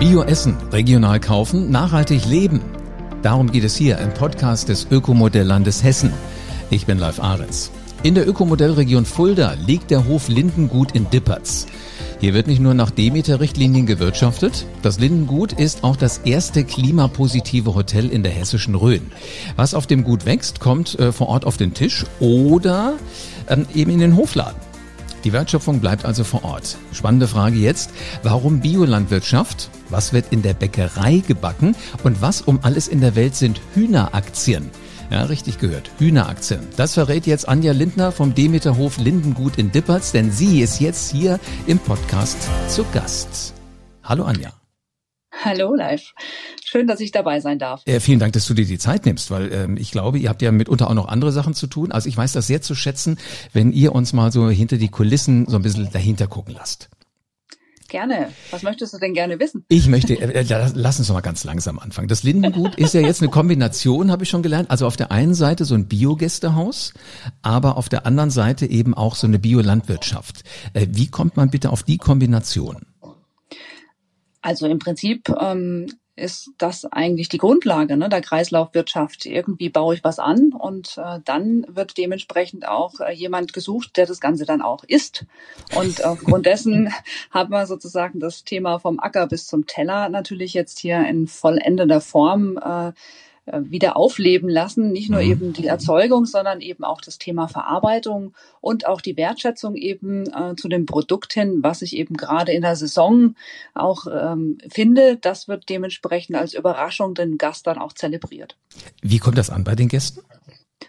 Bio 0.00 0.22
essen, 0.22 0.56
regional 0.72 1.20
kaufen, 1.20 1.70
nachhaltig 1.70 2.24
leben. 2.24 2.62
Darum 3.20 3.52
geht 3.52 3.64
es 3.64 3.76
hier 3.76 3.98
im 3.98 4.14
Podcast 4.14 4.70
des 4.70 4.86
Ökomodelllandes 4.90 5.84
Hessen. 5.84 6.10
Ich 6.70 6.86
bin 6.86 6.96
Live 6.96 7.20
Ahrens. 7.20 7.70
In 8.02 8.14
der 8.14 8.26
Ökomodellregion 8.26 9.04
Fulda 9.04 9.52
liegt 9.66 9.90
der 9.90 10.08
Hof 10.08 10.28
Lindengut 10.28 10.92
in 10.92 11.10
Dippertz. 11.10 11.66
Hier 12.18 12.32
wird 12.32 12.46
nicht 12.46 12.60
nur 12.60 12.72
nach 12.72 12.90
Demeter-Richtlinien 12.90 13.84
gewirtschaftet. 13.84 14.64
Das 14.80 14.98
Lindengut 14.98 15.52
ist 15.52 15.84
auch 15.84 15.96
das 15.96 16.16
erste 16.24 16.64
klimapositive 16.64 17.74
Hotel 17.74 18.08
in 18.08 18.22
der 18.22 18.32
hessischen 18.32 18.76
Rhön. 18.76 19.12
Was 19.56 19.74
auf 19.74 19.86
dem 19.86 20.02
Gut 20.02 20.24
wächst, 20.24 20.60
kommt 20.60 20.98
äh, 20.98 21.12
vor 21.12 21.28
Ort 21.28 21.44
auf 21.44 21.58
den 21.58 21.74
Tisch 21.74 22.06
oder 22.20 22.94
ähm, 23.48 23.66
eben 23.74 23.90
in 23.90 23.98
den 23.98 24.16
Hofladen. 24.16 24.69
Die 25.24 25.32
Wertschöpfung 25.32 25.80
bleibt 25.80 26.04
also 26.04 26.24
vor 26.24 26.44
Ort. 26.44 26.78
Spannende 26.92 27.28
Frage 27.28 27.56
jetzt, 27.56 27.90
warum 28.22 28.60
Biolandwirtschaft? 28.60 29.70
Was 29.90 30.12
wird 30.12 30.26
in 30.32 30.42
der 30.42 30.54
Bäckerei 30.54 31.22
gebacken? 31.26 31.76
Und 32.02 32.22
was 32.22 32.40
um 32.42 32.60
alles 32.62 32.88
in 32.88 33.00
der 33.00 33.16
Welt 33.16 33.36
sind 33.36 33.60
Hühneraktien? 33.74 34.70
Ja, 35.10 35.24
richtig 35.24 35.58
gehört. 35.58 35.90
Hühneraktien. 35.98 36.60
Das 36.76 36.94
verrät 36.94 37.26
jetzt 37.26 37.48
Anja 37.48 37.72
Lindner 37.72 38.12
vom 38.12 38.34
Demeterhof 38.34 38.98
Lindengut 38.98 39.58
in 39.58 39.72
Dippertz, 39.72 40.12
denn 40.12 40.30
sie 40.30 40.60
ist 40.60 40.80
jetzt 40.80 41.10
hier 41.10 41.40
im 41.66 41.78
Podcast 41.78 42.38
zu 42.68 42.84
Gast. 42.92 43.52
Hallo 44.04 44.24
Anja. 44.24 44.59
Hallo 45.42 45.74
live. 45.74 46.12
Schön, 46.62 46.86
dass 46.86 47.00
ich 47.00 47.12
dabei 47.12 47.40
sein 47.40 47.58
darf. 47.58 47.82
Äh, 47.86 48.00
vielen 48.00 48.18
Dank, 48.18 48.34
dass 48.34 48.46
du 48.46 48.54
dir 48.54 48.66
die 48.66 48.78
Zeit 48.78 49.06
nimmst, 49.06 49.30
weil 49.30 49.52
ähm, 49.52 49.76
ich 49.78 49.90
glaube, 49.90 50.18
ihr 50.18 50.28
habt 50.28 50.42
ja 50.42 50.52
mitunter 50.52 50.90
auch 50.90 50.94
noch 50.94 51.08
andere 51.08 51.32
Sachen 51.32 51.54
zu 51.54 51.66
tun. 51.66 51.92
Also 51.92 52.08
ich 52.08 52.16
weiß 52.16 52.32
das 52.32 52.46
sehr 52.46 52.60
zu 52.60 52.74
schätzen, 52.74 53.18
wenn 53.52 53.72
ihr 53.72 53.94
uns 53.94 54.12
mal 54.12 54.30
so 54.32 54.50
hinter 54.50 54.76
die 54.76 54.88
Kulissen 54.88 55.46
so 55.46 55.56
ein 55.56 55.62
bisschen 55.62 55.90
dahinter 55.92 56.26
gucken 56.26 56.54
lasst. 56.54 56.90
Gerne. 57.88 58.28
Was 58.52 58.62
möchtest 58.62 58.94
du 58.94 58.98
denn 58.98 59.14
gerne 59.14 59.40
wissen? 59.40 59.64
Ich 59.68 59.88
möchte, 59.88 60.14
äh, 60.14 60.42
äh 60.42 60.70
lass 60.74 60.98
uns 60.98 61.08
doch 61.08 61.14
mal 61.14 61.22
ganz 61.22 61.42
langsam 61.42 61.78
anfangen. 61.78 62.06
Das 62.06 62.22
Lindengut 62.22 62.76
ist 62.76 62.94
ja 62.94 63.00
jetzt 63.00 63.20
eine 63.20 63.30
Kombination, 63.30 64.12
habe 64.12 64.22
ich 64.22 64.28
schon 64.28 64.42
gelernt. 64.42 64.70
Also 64.70 64.86
auf 64.86 64.96
der 64.96 65.10
einen 65.10 65.34
Seite 65.34 65.64
so 65.64 65.74
ein 65.74 65.88
Biogästehaus, 65.88 66.94
aber 67.42 67.76
auf 67.76 67.88
der 67.88 68.06
anderen 68.06 68.30
Seite 68.30 68.66
eben 68.66 68.94
auch 68.94 69.16
so 69.16 69.26
eine 69.26 69.40
Biolandwirtschaft. 69.40 70.44
Äh, 70.74 70.86
wie 70.90 71.08
kommt 71.08 71.36
man 71.36 71.50
bitte 71.50 71.70
auf 71.70 71.82
die 71.82 71.96
Kombination? 71.96 72.86
Also 74.42 74.66
im 74.66 74.78
Prinzip 74.78 75.28
ähm, 75.28 75.86
ist 76.20 76.50
das 76.58 76.84
eigentlich 76.84 77.28
die 77.28 77.38
Grundlage 77.38 77.96
ne, 77.96 78.08
der 78.08 78.20
Kreislaufwirtschaft. 78.20 79.26
Irgendwie 79.26 79.70
baue 79.70 79.94
ich 79.94 80.04
was 80.04 80.18
an 80.18 80.52
und 80.52 80.98
äh, 80.98 81.20
dann 81.24 81.64
wird 81.68 81.96
dementsprechend 81.96 82.68
auch 82.68 83.00
äh, 83.00 83.12
jemand 83.12 83.52
gesucht, 83.52 83.96
der 83.96 84.06
das 84.06 84.20
Ganze 84.20 84.44
dann 84.44 84.62
auch 84.62 84.84
isst. 84.84 85.24
Und 85.76 86.04
aufgrund 86.04 86.46
dessen 86.46 86.92
haben 87.30 87.50
wir 87.50 87.66
sozusagen 87.66 88.20
das 88.20 88.44
Thema 88.44 88.78
vom 88.78 89.00
Acker 89.00 89.26
bis 89.26 89.46
zum 89.46 89.66
Teller 89.66 90.08
natürlich 90.08 90.54
jetzt 90.54 90.78
hier 90.78 91.04
in 91.06 91.26
vollendeter 91.26 92.00
Form 92.00 92.58
äh, 92.58 92.92
wieder 93.46 93.96
aufleben 93.96 94.48
lassen. 94.48 94.92
Nicht 94.92 95.10
nur 95.10 95.22
mhm. 95.22 95.30
eben 95.30 95.52
die 95.52 95.66
Erzeugung, 95.66 96.26
sondern 96.26 96.60
eben 96.60 96.84
auch 96.84 97.00
das 97.00 97.18
Thema 97.18 97.48
Verarbeitung 97.48 98.34
und 98.60 98.86
auch 98.86 99.00
die 99.00 99.16
Wertschätzung 99.16 99.74
eben 99.74 100.26
äh, 100.26 100.54
zu 100.56 100.68
dem 100.68 100.86
Produkt 100.86 101.32
hin, 101.32 101.58
was 101.62 101.82
ich 101.82 101.96
eben 101.96 102.16
gerade 102.16 102.52
in 102.52 102.62
der 102.62 102.76
Saison 102.76 103.34
auch 103.74 104.06
ähm, 104.06 104.58
finde. 104.68 105.16
Das 105.16 105.48
wird 105.48 105.68
dementsprechend 105.68 106.36
als 106.36 106.54
Überraschung 106.54 107.14
den 107.14 107.38
Gast 107.38 107.66
dann 107.66 107.78
auch 107.78 107.92
zelebriert. 107.92 108.56
Wie 109.02 109.18
kommt 109.18 109.38
das 109.38 109.50
an 109.50 109.64
bei 109.64 109.74
den 109.74 109.88
Gästen? 109.88 110.20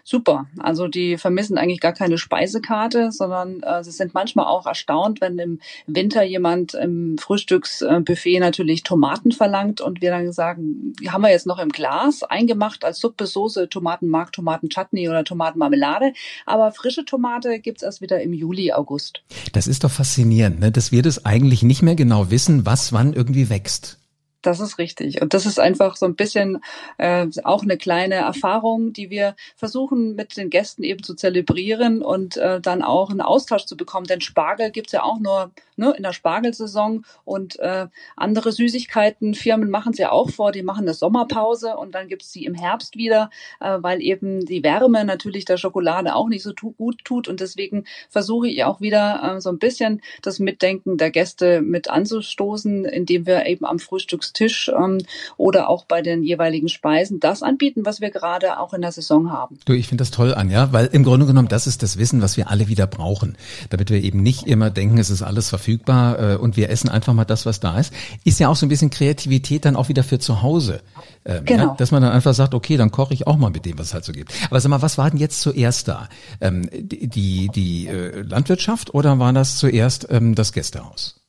Super. 0.04 0.46
Also 0.58 0.88
die 0.88 1.16
vermissen 1.16 1.58
eigentlich 1.58 1.80
gar 1.80 1.92
keine 1.92 2.18
Speisekarte, 2.18 3.12
sondern 3.12 3.62
äh, 3.62 3.84
sie 3.84 3.90
sind 3.90 4.14
manchmal 4.14 4.46
auch 4.46 4.66
erstaunt, 4.66 5.20
wenn 5.20 5.38
im 5.38 5.60
Winter 5.86 6.22
jemand 6.22 6.74
im 6.74 7.18
Frühstücksbuffet 7.18 8.40
natürlich 8.40 8.82
Tomaten 8.82 9.32
verlangt 9.32 9.80
und 9.80 10.00
wir 10.00 10.10
dann 10.10 10.32
sagen, 10.32 10.94
die 11.00 11.10
haben 11.10 11.22
wir 11.22 11.30
jetzt 11.30 11.46
noch 11.46 11.58
im 11.58 11.70
Glas 11.70 12.22
eingemacht 12.22 12.84
als 12.84 13.00
Suppe, 13.00 13.26
Soße, 13.26 13.68
Tomatenmark, 13.68 14.32
Tomatenchutney 14.32 15.08
oder 15.08 15.24
Tomatenmarmelade. 15.24 16.12
Aber 16.46 16.72
frische 16.72 17.04
Tomate 17.04 17.60
gibt's 17.60 17.82
erst 17.82 18.00
wieder 18.00 18.20
im 18.20 18.32
Juli, 18.32 18.72
August. 18.72 19.22
Das 19.52 19.66
ist 19.66 19.84
doch 19.84 19.90
faszinierend, 19.90 20.60
ne? 20.60 20.72
dass 20.72 20.92
wir 20.92 21.02
das 21.02 21.24
eigentlich 21.24 21.62
nicht 21.62 21.82
mehr 21.82 21.94
genau 21.94 22.30
wissen, 22.30 22.66
was 22.66 22.92
wann 22.92 23.12
irgendwie 23.12 23.50
wächst. 23.50 24.01
Das 24.42 24.58
ist 24.58 24.78
richtig. 24.78 25.22
Und 25.22 25.34
das 25.34 25.46
ist 25.46 25.60
einfach 25.60 25.94
so 25.94 26.04
ein 26.04 26.16
bisschen 26.16 26.60
äh, 26.98 27.28
auch 27.44 27.62
eine 27.62 27.76
kleine 27.76 28.16
Erfahrung, 28.16 28.92
die 28.92 29.08
wir 29.08 29.36
versuchen 29.54 30.16
mit 30.16 30.36
den 30.36 30.50
Gästen 30.50 30.82
eben 30.82 31.04
zu 31.04 31.14
zelebrieren 31.14 32.02
und 32.02 32.36
äh, 32.36 32.60
dann 32.60 32.82
auch 32.82 33.10
einen 33.10 33.20
Austausch 33.20 33.66
zu 33.66 33.76
bekommen. 33.76 34.06
Denn 34.08 34.20
Spargel 34.20 34.72
gibt's 34.72 34.90
ja 34.90 35.04
auch 35.04 35.20
nur 35.20 35.52
ne, 35.76 35.94
in 35.96 36.02
der 36.02 36.12
Spargelsaison 36.12 37.04
und 37.24 37.58
äh, 37.60 37.86
andere 38.16 38.50
Süßigkeiten, 38.50 39.34
Firmen 39.34 39.70
machen 39.70 39.92
es 39.92 39.98
ja 39.98 40.10
auch 40.10 40.30
vor, 40.30 40.50
die 40.50 40.62
machen 40.62 40.82
eine 40.82 40.94
Sommerpause 40.94 41.76
und 41.76 41.94
dann 41.94 42.08
gibt's 42.08 42.32
sie 42.32 42.44
im 42.44 42.54
Herbst 42.54 42.96
wieder, 42.96 43.30
äh, 43.60 43.78
weil 43.80 44.02
eben 44.02 44.44
die 44.44 44.64
Wärme 44.64 45.04
natürlich 45.04 45.44
der 45.44 45.56
Schokolade 45.56 46.16
auch 46.16 46.28
nicht 46.28 46.42
so 46.42 46.52
tu 46.52 46.72
gut 46.72 47.04
tut. 47.04 47.28
Und 47.28 47.38
deswegen 47.38 47.84
versuche 48.08 48.48
ich 48.48 48.64
auch 48.64 48.80
wieder 48.80 49.36
äh, 49.36 49.40
so 49.40 49.50
ein 49.50 49.58
bisschen 49.58 50.02
das 50.20 50.40
Mitdenken 50.40 50.96
der 50.96 51.12
Gäste 51.12 51.60
mit 51.60 51.88
anzustoßen, 51.88 52.84
indem 52.84 53.26
wir 53.26 53.46
eben 53.46 53.64
am 53.64 53.78
Frühstücks 53.78 54.31
Tisch 54.32 54.70
ähm, 54.74 54.98
oder 55.36 55.68
auch 55.68 55.84
bei 55.84 56.02
den 56.02 56.22
jeweiligen 56.22 56.68
Speisen 56.68 57.20
das 57.20 57.42
anbieten, 57.42 57.84
was 57.84 58.00
wir 58.00 58.10
gerade 58.10 58.58
auch 58.58 58.74
in 58.74 58.82
der 58.82 58.92
Saison 58.92 59.32
haben. 59.32 59.58
Du, 59.64 59.72
ich 59.72 59.88
finde 59.88 60.02
das 60.02 60.10
toll, 60.10 60.34
Anja, 60.34 60.72
weil 60.72 60.86
im 60.86 61.04
Grunde 61.04 61.26
genommen 61.26 61.48
das 61.48 61.66
ist 61.66 61.82
das 61.82 61.98
Wissen, 61.98 62.22
was 62.22 62.36
wir 62.36 62.50
alle 62.50 62.68
wieder 62.68 62.86
brauchen, 62.86 63.36
damit 63.70 63.90
wir 63.90 64.02
eben 64.02 64.22
nicht 64.22 64.46
immer 64.46 64.70
denken, 64.70 64.98
es 64.98 65.10
ist 65.10 65.22
alles 65.22 65.48
verfügbar 65.48 66.18
äh, 66.18 66.36
und 66.36 66.56
wir 66.56 66.70
essen 66.70 66.88
einfach 66.88 67.12
mal 67.12 67.24
das, 67.24 67.46
was 67.46 67.60
da 67.60 67.78
ist. 67.78 67.92
Ist 68.24 68.40
ja 68.40 68.48
auch 68.48 68.56
so 68.56 68.66
ein 68.66 68.68
bisschen 68.68 68.90
Kreativität 68.90 69.64
dann 69.64 69.76
auch 69.76 69.88
wieder 69.88 70.04
für 70.04 70.18
zu 70.18 70.42
Hause. 70.42 70.82
Ähm, 71.24 71.44
genau. 71.44 71.64
Ja, 71.64 71.74
dass 71.76 71.90
man 71.90 72.02
dann 72.02 72.12
einfach 72.12 72.34
sagt, 72.34 72.54
okay, 72.54 72.76
dann 72.76 72.90
koche 72.90 73.14
ich 73.14 73.26
auch 73.26 73.36
mal 73.36 73.50
mit 73.50 73.64
dem, 73.64 73.78
was 73.78 73.88
es 73.88 73.94
halt 73.94 74.04
so 74.04 74.12
gibt. 74.12 74.32
Aber 74.50 74.60
sag 74.60 74.68
mal, 74.70 74.82
was 74.82 74.98
war 74.98 75.10
denn 75.10 75.20
jetzt 75.20 75.40
zuerst 75.40 75.88
da? 75.88 76.08
Ähm, 76.40 76.68
die 76.72 77.08
die, 77.08 77.48
die 77.48 77.86
äh, 77.86 78.22
Landwirtschaft 78.22 78.94
oder 78.94 79.18
war 79.18 79.32
das 79.32 79.56
zuerst 79.56 80.06
ähm, 80.10 80.34
das 80.34 80.52
Gästehaus? 80.52 81.21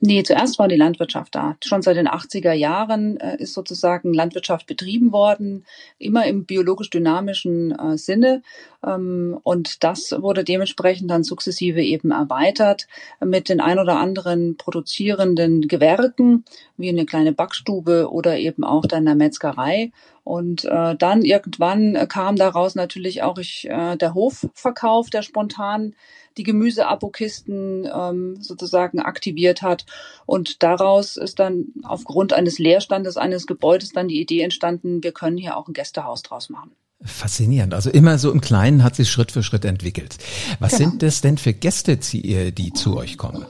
Nee, 0.00 0.22
zuerst 0.22 0.58
war 0.58 0.68
die 0.68 0.76
Landwirtschaft 0.76 1.34
da. 1.34 1.56
Schon 1.64 1.82
seit 1.82 1.96
den 1.96 2.08
80er 2.08 2.52
Jahren 2.52 3.18
äh, 3.18 3.36
ist 3.38 3.54
sozusagen 3.54 4.12
Landwirtschaft 4.14 4.66
betrieben 4.66 5.12
worden, 5.12 5.64
immer 5.98 6.26
im 6.26 6.44
biologisch 6.44 6.90
dynamischen 6.90 7.72
äh, 7.72 7.98
Sinne. 7.98 8.42
Ähm, 8.84 9.38
und 9.42 9.84
das 9.84 10.14
wurde 10.18 10.44
dementsprechend 10.44 11.10
dann 11.10 11.24
sukzessive 11.24 11.82
eben 11.82 12.10
erweitert 12.10 12.86
mit 13.24 13.48
den 13.48 13.60
ein 13.60 13.78
oder 13.78 13.98
anderen 13.98 14.56
produzierenden 14.56 15.68
Gewerken, 15.68 16.44
wie 16.76 16.88
eine 16.88 17.06
kleine 17.06 17.32
Backstube 17.32 18.10
oder 18.10 18.38
eben 18.38 18.64
auch 18.64 18.86
dann 18.86 19.06
der 19.06 19.14
Metzgerei. 19.14 19.92
Und 20.26 20.64
äh, 20.64 20.96
dann 20.96 21.22
irgendwann 21.22 21.94
kam 22.08 22.34
daraus 22.34 22.74
natürlich 22.74 23.22
auch 23.22 23.38
ich, 23.38 23.70
äh, 23.70 23.94
der 23.94 24.12
Hofverkauf, 24.12 25.08
der 25.08 25.22
spontan 25.22 25.94
die 26.36 26.42
Gemüseabokisten 26.42 27.88
ähm, 27.94 28.42
sozusagen 28.42 28.98
aktiviert 28.98 29.62
hat. 29.62 29.86
Und 30.26 30.64
daraus 30.64 31.16
ist 31.16 31.38
dann 31.38 31.66
aufgrund 31.84 32.32
eines 32.32 32.58
Leerstandes 32.58 33.16
eines 33.16 33.46
Gebäudes 33.46 33.92
dann 33.92 34.08
die 34.08 34.20
Idee 34.20 34.40
entstanden, 34.40 35.04
wir 35.04 35.12
können 35.12 35.36
hier 35.36 35.56
auch 35.56 35.68
ein 35.68 35.74
Gästehaus 35.74 36.24
draus 36.24 36.50
machen. 36.50 36.72
Faszinierend. 37.04 37.72
Also 37.72 37.90
immer 37.90 38.18
so 38.18 38.32
im 38.32 38.40
Kleinen 38.40 38.82
hat 38.82 38.96
sich 38.96 39.08
Schritt 39.08 39.30
für 39.30 39.44
Schritt 39.44 39.64
entwickelt. 39.64 40.16
Was 40.58 40.76
genau. 40.76 40.90
sind 40.90 41.02
das 41.04 41.20
denn 41.20 41.38
für 41.38 41.52
Gäste, 41.52 41.98
die 41.98 42.72
zu 42.72 42.96
euch 42.96 43.16
kommen? 43.16 43.46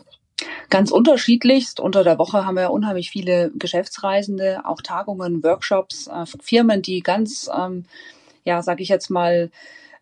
Ganz 0.68 0.90
unterschiedlichst. 0.90 1.80
Unter 1.80 2.04
der 2.04 2.18
Woche 2.18 2.44
haben 2.44 2.56
wir 2.56 2.70
unheimlich 2.70 3.10
viele 3.10 3.50
Geschäftsreisende, 3.54 4.62
auch 4.64 4.82
Tagungen, 4.82 5.42
Workshops, 5.42 6.08
äh, 6.08 6.26
Firmen, 6.40 6.82
die 6.82 7.00
ganz, 7.00 7.48
ähm, 7.56 7.84
ja, 8.44 8.62
sage 8.62 8.82
ich 8.82 8.88
jetzt 8.88 9.10
mal, 9.10 9.50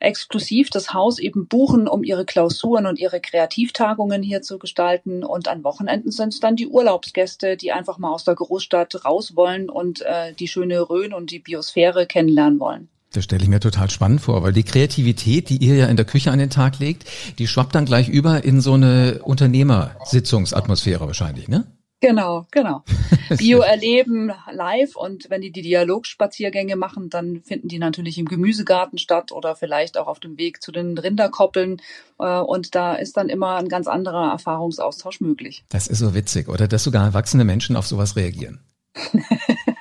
exklusiv 0.01 0.71
das 0.71 0.93
Haus 0.93 1.19
eben 1.19 1.47
buchen, 1.47 1.89
um 1.89 2.05
ihre 2.05 2.25
Klausuren 2.25 2.87
und 2.87 2.99
ihre 2.99 3.21
Kreativtagungen 3.21 4.23
hier 4.23 4.43
zu 4.43 4.59
gestalten. 4.59 5.25
Und 5.25 5.49
an 5.49 5.65
Wochenenden 5.65 6.11
sind 6.11 6.35
es 6.35 6.41
dann 6.41 6.57
die 6.57 6.69
Urlaubsgäste, 6.69 7.57
die 7.57 7.73
einfach 7.73 7.99
mal 7.99 8.13
aus 8.13 8.25
der 8.25 8.35
Großstadt 8.35 9.05
raus 9.05 9.37
wollen 9.37 9.71
und 9.71 10.03
äh, 10.03 10.33
die 10.35 10.49
schöne 10.49 10.89
Rhön 10.89 11.13
und 11.15 11.31
die 11.31 11.39
Biosphäre 11.39 12.07
kennenlernen 12.07 12.61
wollen. 12.61 12.89
Das 13.15 13.25
stelle 13.25 13.45
ich 13.45 13.49
mir 13.49 13.61
total 13.61 13.91
spannend 13.91 14.21
vor, 14.21 14.43
weil 14.43 14.53
die 14.53 14.65
Kreativität, 14.65 15.49
die 15.49 15.59
ihr 15.59 15.77
ja 15.77 15.87
in 15.87 15.97
der 15.97 16.05
Küche 16.05 16.33
an 16.33 16.39
den 16.41 16.51
Tag 16.51 16.81
legt, 16.81 17.05
die 17.39 17.47
schwappt 17.47 17.75
dann 17.75 17.85
gleich 17.85 18.09
über 18.09 18.43
in 18.43 18.61
so 18.61 18.75
eine 18.75 19.21
Unternehmersitzungsatmosphäre 19.23 21.07
wahrscheinlich, 21.07 21.47
ne? 21.47 21.65
Genau, 22.01 22.47
genau. 22.51 22.83
Bio 23.39 23.61
erleben 23.61 24.31
live 24.53 24.97
und 24.97 25.31
wenn 25.31 25.41
die 25.41 25.53
die 25.53 25.63
Dialogspaziergänge 25.63 26.77
machen, 26.77 27.09
dann 27.09 27.41
finden 27.43 27.69
die 27.69 27.79
natürlich 27.79 28.19
im 28.19 28.27
Gemüsegarten 28.27 28.99
statt 28.99 29.33
oder 29.33 29.55
vielleicht 29.57 29.97
auch 29.97 30.09
auf 30.09 30.21
dem 30.21 30.37
Weg 30.37 30.61
zu 30.61 30.71
den 30.71 30.99
Rinderkoppeln. 30.99 31.81
Äh, 32.19 32.41
und 32.41 32.75
da 32.75 32.95
ist 32.95 33.17
dann 33.17 33.29
immer 33.29 33.57
ein 33.57 33.69
ganz 33.69 33.87
anderer 33.87 34.33
Erfahrungsaustausch 34.33 35.21
möglich. 35.21 35.65
Das 35.71 35.87
ist 35.87 36.01
so 36.01 36.15
witzig, 36.15 36.49
oder 36.49 36.69
dass 36.69 36.85
sogar 36.85 37.07
erwachsene 37.07 37.45
Menschen 37.45 37.77
auf 37.77 37.87
sowas 37.87 38.17
reagieren. 38.17 38.61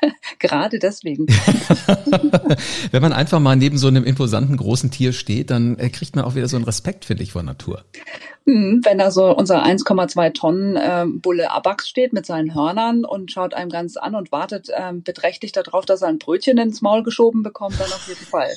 Gerade 0.43 0.77
deswegen. 0.77 1.25
Wenn 2.91 3.01
man 3.01 3.13
einfach 3.13 3.39
mal 3.39 3.55
neben 3.55 3.77
so 3.77 3.87
einem 3.87 4.03
imposanten 4.03 4.57
großen 4.57 4.91
Tier 4.91 5.13
steht, 5.13 5.49
dann 5.49 5.79
äh, 5.79 5.89
kriegt 5.89 6.17
man 6.17 6.25
auch 6.25 6.35
wieder 6.35 6.49
so 6.49 6.57
einen 6.57 6.65
Respekt, 6.65 7.05
finde 7.05 7.23
ich, 7.23 7.31
vor 7.31 7.43
Natur. 7.43 7.85
Hm, 8.45 8.81
wenn 8.83 8.97
da 8.97 9.09
so 9.09 9.33
unser 9.33 9.63
1,2 9.63 10.33
Tonnen 10.33 10.75
äh, 10.75 11.05
Bulle 11.07 11.49
Abax 11.49 11.87
steht 11.87 12.11
mit 12.11 12.25
seinen 12.25 12.53
Hörnern 12.53 13.05
und 13.05 13.31
schaut 13.31 13.53
einem 13.53 13.69
ganz 13.69 13.95
an 13.95 14.15
und 14.15 14.33
wartet 14.33 14.67
äh, 14.67 14.91
beträchtlich 14.93 15.53
darauf, 15.53 15.85
dass 15.85 16.01
er 16.01 16.09
ein 16.09 16.19
Brötchen 16.19 16.57
ins 16.57 16.81
Maul 16.81 17.03
geschoben 17.03 17.41
bekommt, 17.41 17.79
dann 17.79 17.87
auf 17.87 18.05
jeden 18.09 18.25
Fall. 18.25 18.49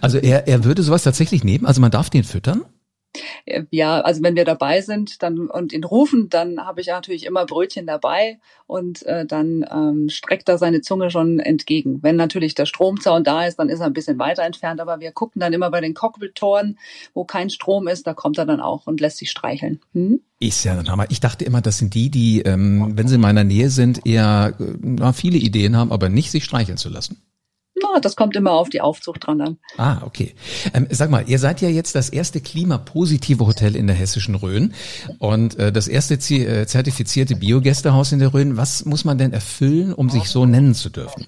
Also 0.00 0.16
er, 0.16 0.48
er 0.48 0.64
würde 0.64 0.82
sowas 0.82 1.02
tatsächlich 1.02 1.44
nehmen? 1.44 1.66
Also 1.66 1.82
man 1.82 1.90
darf 1.90 2.08
den 2.08 2.24
füttern? 2.24 2.64
Ja, 3.70 4.00
also 4.00 4.22
wenn 4.22 4.36
wir 4.36 4.44
dabei 4.44 4.80
sind 4.80 5.22
dann 5.22 5.48
und 5.48 5.72
ihn 5.72 5.84
rufen, 5.84 6.30
dann 6.30 6.64
habe 6.64 6.80
ich 6.80 6.86
natürlich 6.86 7.26
immer 7.26 7.44
Brötchen 7.44 7.86
dabei 7.86 8.38
und 8.66 9.04
äh, 9.04 9.26
dann 9.26 9.66
ähm, 9.70 10.08
streckt 10.08 10.48
er 10.48 10.56
seine 10.56 10.80
Zunge 10.80 11.10
schon 11.10 11.40
entgegen. 11.40 12.02
Wenn 12.02 12.16
natürlich 12.16 12.54
der 12.54 12.64
Stromzaun 12.64 13.22
da 13.22 13.44
ist, 13.44 13.58
dann 13.58 13.68
ist 13.68 13.80
er 13.80 13.86
ein 13.86 13.92
bisschen 13.92 14.18
weiter 14.18 14.44
entfernt, 14.44 14.80
aber 14.80 15.00
wir 15.00 15.12
gucken 15.12 15.40
dann 15.40 15.52
immer 15.52 15.70
bei 15.70 15.82
den 15.82 15.92
Cockpit-Toren, 15.92 16.78
wo 17.12 17.24
kein 17.24 17.50
Strom 17.50 17.86
ist, 17.86 18.06
da 18.06 18.14
kommt 18.14 18.38
er 18.38 18.46
dann 18.46 18.60
auch 18.60 18.86
und 18.86 19.00
lässt 19.00 19.18
sich 19.18 19.30
streicheln. 19.30 19.80
Hm? 19.92 20.20
Ist 20.40 20.64
ja 20.64 20.78
ein 20.78 20.90
Hammer. 20.90 21.06
Ich 21.10 21.20
dachte 21.20 21.44
immer, 21.44 21.60
das 21.60 21.78
sind 21.78 21.94
die, 21.94 22.10
die, 22.10 22.42
ähm, 22.42 22.92
wenn 22.96 23.08
sie 23.08 23.16
in 23.16 23.20
meiner 23.20 23.44
Nähe 23.44 23.68
sind, 23.68 24.06
eher 24.06 24.54
äh, 24.58 25.12
viele 25.12 25.38
Ideen 25.38 25.76
haben, 25.76 25.92
aber 25.92 26.08
nicht 26.08 26.30
sich 26.30 26.44
streicheln 26.44 26.78
zu 26.78 26.88
lassen. 26.88 27.22
Na, 27.82 27.98
das 28.00 28.14
kommt 28.14 28.36
immer 28.36 28.52
auf 28.52 28.68
die 28.68 28.80
Aufzucht 28.80 29.26
dran 29.26 29.40
an. 29.40 29.58
Ah, 29.76 30.02
okay. 30.04 30.34
Ähm, 30.72 30.86
sag 30.90 31.10
mal, 31.10 31.24
ihr 31.28 31.38
seid 31.38 31.60
ja 31.60 31.68
jetzt 31.68 31.94
das 31.94 32.08
erste 32.08 32.40
klimapositive 32.40 33.46
Hotel 33.46 33.74
in 33.74 33.88
der 33.88 33.96
hessischen 33.96 34.36
Rhön 34.36 34.74
und 35.18 35.58
äh, 35.58 35.72
das 35.72 35.88
erste 35.88 36.14
äh, 36.14 36.66
zertifizierte 36.66 37.34
Biogästehaus 37.34 38.12
in 38.12 38.20
der 38.20 38.32
Rhön. 38.32 38.56
Was 38.56 38.84
muss 38.84 39.04
man 39.04 39.18
denn 39.18 39.32
erfüllen, 39.32 39.92
um 39.92 40.08
sich 40.08 40.24
so 40.24 40.46
nennen 40.46 40.74
zu 40.74 40.88
dürfen? 40.88 41.26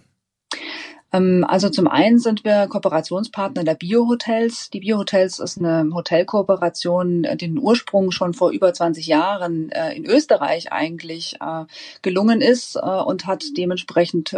Ähm, 1.13 1.45
also 1.49 1.69
zum 1.69 1.87
einen 1.89 2.19
sind 2.19 2.45
wir 2.45 2.67
Kooperationspartner 2.67 3.65
der 3.65 3.75
Biohotels. 3.75 4.71
Die 4.71 4.81
Biohotels 4.81 5.39
ist 5.39 5.59
eine 5.59 5.89
Hotelkooperation, 5.95 7.25
äh, 7.25 7.37
den 7.37 7.59
Ursprung 7.59 8.11
schon 8.11 8.35
vor 8.35 8.51
über 8.51 8.73
20 8.73 9.07
Jahren 9.07 9.71
äh, 9.71 9.95
in 9.95 10.05
Österreich 10.05 10.73
eigentlich 10.73 11.37
äh, 11.41 11.65
gelungen 12.03 12.41
ist 12.41 12.77
und 12.77 13.27
hat 13.27 13.45
dementsprechend 13.57 14.35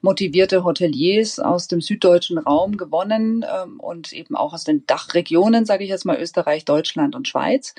motivierte 0.00 0.64
Hoteliers 0.64 1.38
aus 1.38 1.68
dem 1.68 1.80
süddeutschen 1.80 2.38
Raum 2.38 2.76
gewonnen 2.76 3.44
ähm, 3.44 3.80
und 3.80 4.12
eben 4.12 4.36
auch 4.36 4.52
aus 4.52 4.64
den 4.64 4.86
Dachregionen, 4.86 5.64
sage 5.64 5.84
ich 5.84 5.90
jetzt 5.90 6.04
mal 6.04 6.18
Österreich, 6.18 6.64
Deutschland 6.64 7.14
und 7.14 7.28
Schweiz. 7.28 7.74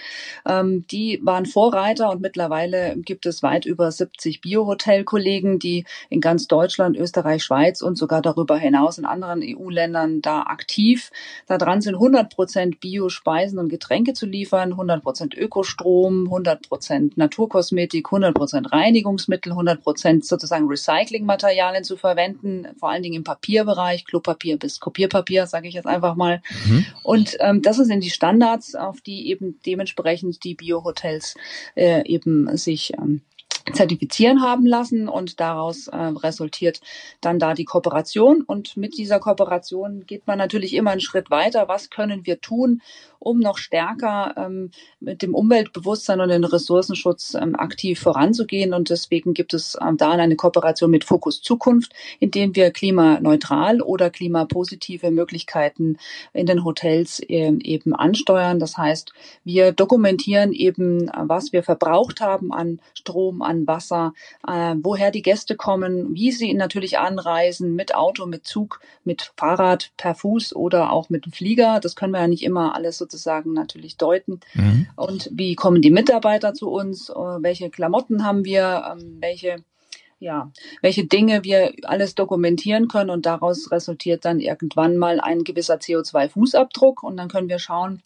Ähm, 0.46 0.86
die 0.92 1.20
waren 1.24 1.46
Vorreiter 1.46 2.10
und 2.10 2.22
mittlerweile 2.22 2.96
gibt 2.98 3.26
es 3.26 3.44
weit 3.44 3.66
über 3.66 3.92
70 3.92 4.42
Biohotelkollegen, 4.42 5.60
die 5.60 5.86
in 6.10 6.22
ganz 6.22 6.48
Deutschland, 6.48 6.98
Österreich, 6.98 7.44
Schweiz 7.44 7.82
und 7.82 7.98
sogar 7.98 8.17
darüber 8.22 8.58
hinaus 8.58 8.98
in 8.98 9.06
anderen 9.06 9.42
EU-Ländern 9.44 10.22
da 10.22 10.42
aktiv. 10.42 11.12
Da 11.48 11.58
dran 11.58 11.82
sind 11.82 11.96
100 11.96 12.34
Prozent 12.34 12.80
Biospeisen 12.80 13.60
und 13.60 13.70
Getränke 13.70 14.14
zu 14.14 14.26
liefern, 14.26 14.72
100 14.72 15.04
Prozent 15.04 15.36
Ökostrom, 15.36 16.26
100 16.26 16.68
Prozent 16.68 17.18
Naturkosmetik, 17.18 18.08
100 18.08 18.34
Prozent 18.36 18.72
Reinigungsmittel, 18.72 19.52
100 19.52 19.82
Prozent 19.82 20.26
sozusagen 20.26 20.68
Recyclingmaterialien 20.68 21.84
zu 21.84 21.98
verwenden, 21.98 22.68
vor 22.80 22.90
allen 22.90 23.04
Dingen 23.04 23.16
im 23.16 23.24
Papierbereich, 23.24 24.06
Klopapier 24.06 24.58
bis 24.58 24.80
Kopierpapier, 24.80 25.48
sage 25.48 25.68
ich 25.68 25.74
jetzt 25.74 25.88
einfach 25.88 26.16
mal. 26.16 26.42
Mhm. 26.66 26.86
Und 27.04 27.38
ähm, 27.40 27.62
das 27.62 27.78
sind 27.78 28.04
die 28.04 28.10
Standards, 28.10 28.76
auf 28.76 29.02
die 29.02 29.30
eben 29.30 29.60
dementsprechend 29.66 30.44
die 30.44 30.56
Biohotels 30.56 31.36
äh, 31.76 32.04
eben 32.06 32.56
sich 32.58 32.94
ähm, 32.98 33.22
zertifizieren 33.74 34.42
haben 34.42 34.66
lassen 34.66 35.08
und 35.08 35.40
daraus 35.40 35.88
äh, 35.88 35.96
resultiert 35.96 36.82
dann 37.22 37.40
da 37.40 37.54
die 37.54 37.66
Kooperation 37.66 38.42
und 38.42 38.78
mit 38.78 38.98
dieser 38.98 39.20
Kooperation 39.20 40.06
geht 40.06 40.28
man 40.28 40.38
natürlich 40.38 40.74
immer 40.74 40.92
einen 40.92 41.02
Schritt 41.02 41.30
weiter. 41.30 41.68
Was 41.68 41.90
können 41.90 42.26
wir 42.26 42.42
tun, 42.42 42.82
um 43.20 43.40
noch 43.40 43.58
stärker 43.58 44.34
ähm, 44.38 44.72
mit 45.00 45.22
dem 45.22 45.36
Umweltbewusstsein 45.36 46.22
und 46.22 46.30
dem 46.30 46.44
Ressourcenschutz 46.44 47.36
ähm, 47.36 47.56
aktiv 47.56 48.00
voranzugehen. 48.00 48.74
Und 48.74 48.90
deswegen 48.90 49.34
gibt 49.34 49.54
es 49.54 49.78
ähm, 49.82 49.98
da 49.98 50.12
eine 50.12 50.36
Kooperation 50.36 50.92
mit 50.92 51.04
Fokus 51.04 51.42
Zukunft, 51.42 51.94
in 52.20 52.32
dem 52.32 52.56
wir 52.56 52.72
klimaneutral 52.72 53.82
oder 53.82 54.10
klimapositive 54.10 55.12
Möglichkeiten 55.12 55.98
in 56.34 56.46
den 56.46 56.64
Hotels 56.64 57.20
äh, 57.20 57.54
eben 57.64 57.94
ansteuern. 57.94 58.60
Das 58.60 58.78
heißt, 58.78 59.14
wir 59.44 59.72
dokumentieren 59.72 60.54
eben, 60.54 61.12
was 61.14 61.54
wir 61.54 61.64
verbraucht 61.64 62.22
haben 62.22 62.54
an 62.54 62.80
Strom, 62.94 63.42
an 63.42 63.68
Wasser, 63.68 64.14
äh, 64.48 64.76
woher 64.82 65.12
die 65.12 65.22
Gäste 65.22 65.56
kommen, 65.56 66.14
wie 66.14 66.32
sie 66.32 66.54
natürlich 66.54 66.98
anreisen, 66.98 67.76
mit 67.76 67.96
Auto, 67.96 68.26
mit 68.26 68.46
Zug, 68.46 68.80
mit 69.04 69.34
Fahrrad, 69.36 69.92
per 69.98 70.16
Fuß 70.16 70.56
oder 70.56 70.92
auch 70.92 71.10
mit 71.10 71.26
dem 71.26 71.32
Flieger. 71.32 71.80
Das 71.80 71.96
können 71.96 72.14
wir 72.14 72.22
ja 72.22 72.28
nicht 72.28 72.44
immer 72.44 72.76
alles 72.76 72.98
sozusagen 72.98 73.07
sozusagen 73.08 73.54
natürlich 73.54 73.98
deuten. 73.98 74.42
Mhm. 74.54 74.88
Und 74.96 75.30
wie 75.32 75.56
kommen 75.56 75.82
die 75.82 75.92
Mitarbeiter 75.92 76.54
zu 76.54 76.70
uns? 76.70 77.10
Äh, 77.10 77.14
welche 77.14 77.70
Klamotten 77.70 78.24
haben 78.24 78.46
wir? 78.46 78.84
Ähm, 78.92 79.18
welche 79.22 79.64
ja, 80.20 80.52
welche 80.82 81.06
Dinge 81.06 81.44
wir 81.44 81.74
alles 81.84 82.16
dokumentieren 82.16 82.88
können 82.88 83.12
und 83.12 83.28
daraus 83.28 83.72
resultiert 83.72 84.26
dann 84.26 84.40
irgendwann 84.40 84.98
mal 84.98 85.20
ein 85.20 85.44
gewisser 85.44 85.76
CO2-Fußabdruck 85.76 87.04
und 87.04 87.18
dann 87.18 87.28
können 87.28 87.50
wir 87.50 87.60
schauen, 87.60 88.02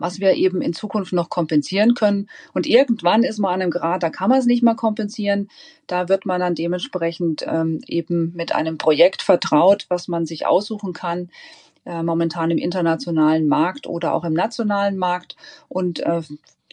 was 0.00 0.18
wir 0.18 0.34
eben 0.34 0.62
in 0.62 0.72
Zukunft 0.72 1.12
noch 1.12 1.28
kompensieren 1.28 1.94
können. 1.94 2.28
Und 2.52 2.66
irgendwann 2.66 3.22
ist 3.22 3.38
man 3.38 3.54
an 3.54 3.62
einem 3.62 3.70
Grad, 3.70 4.02
da 4.02 4.10
kann 4.10 4.30
man 4.30 4.40
es 4.40 4.46
nicht 4.46 4.64
mehr 4.64 4.74
kompensieren. 4.74 5.48
Da 5.86 6.08
wird 6.08 6.26
man 6.26 6.40
dann 6.40 6.56
dementsprechend 6.56 7.44
ähm, 7.46 7.80
eben 7.86 8.32
mit 8.34 8.52
einem 8.52 8.76
Projekt 8.76 9.22
vertraut, 9.22 9.86
was 9.88 10.08
man 10.08 10.26
sich 10.26 10.46
aussuchen 10.46 10.92
kann, 10.92 11.30
äh, 11.84 12.02
momentan 12.02 12.50
im 12.50 12.58
internationalen 12.58 13.46
Markt 13.48 13.86
oder 13.86 14.14
auch 14.14 14.24
im 14.24 14.32
nationalen 14.32 14.96
Markt. 14.96 15.36
Und 15.68 16.00
äh, 16.00 16.22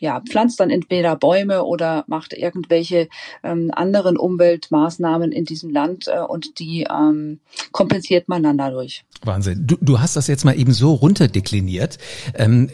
ja, 0.02 0.20
pflanzt 0.20 0.60
dann 0.60 0.72
entweder 0.72 1.16
Bäume 1.16 1.64
oder 1.64 2.04
macht 2.08 2.34
irgendwelche 2.34 3.08
ähm, 3.44 3.70
anderen 3.72 4.18
Umweltmaßnahmen 4.18 5.32
in 5.32 5.46
diesem 5.46 5.70
Land 5.70 6.08
äh, 6.08 6.20
und 6.20 6.58
die 6.60 6.88
ähm, 6.90 7.40
kompensiert 7.72 8.28
man 8.28 8.42
dann 8.42 8.58
dadurch. 8.58 9.06
Wahnsinn. 9.24 9.68
Du, 9.68 9.78
du 9.80 10.00
hast 10.00 10.16
das 10.16 10.26
jetzt 10.26 10.44
mal 10.44 10.58
eben 10.58 10.74
so 10.74 10.96
runterdekliniert. 10.96 12.00
Ähm, 12.34 12.72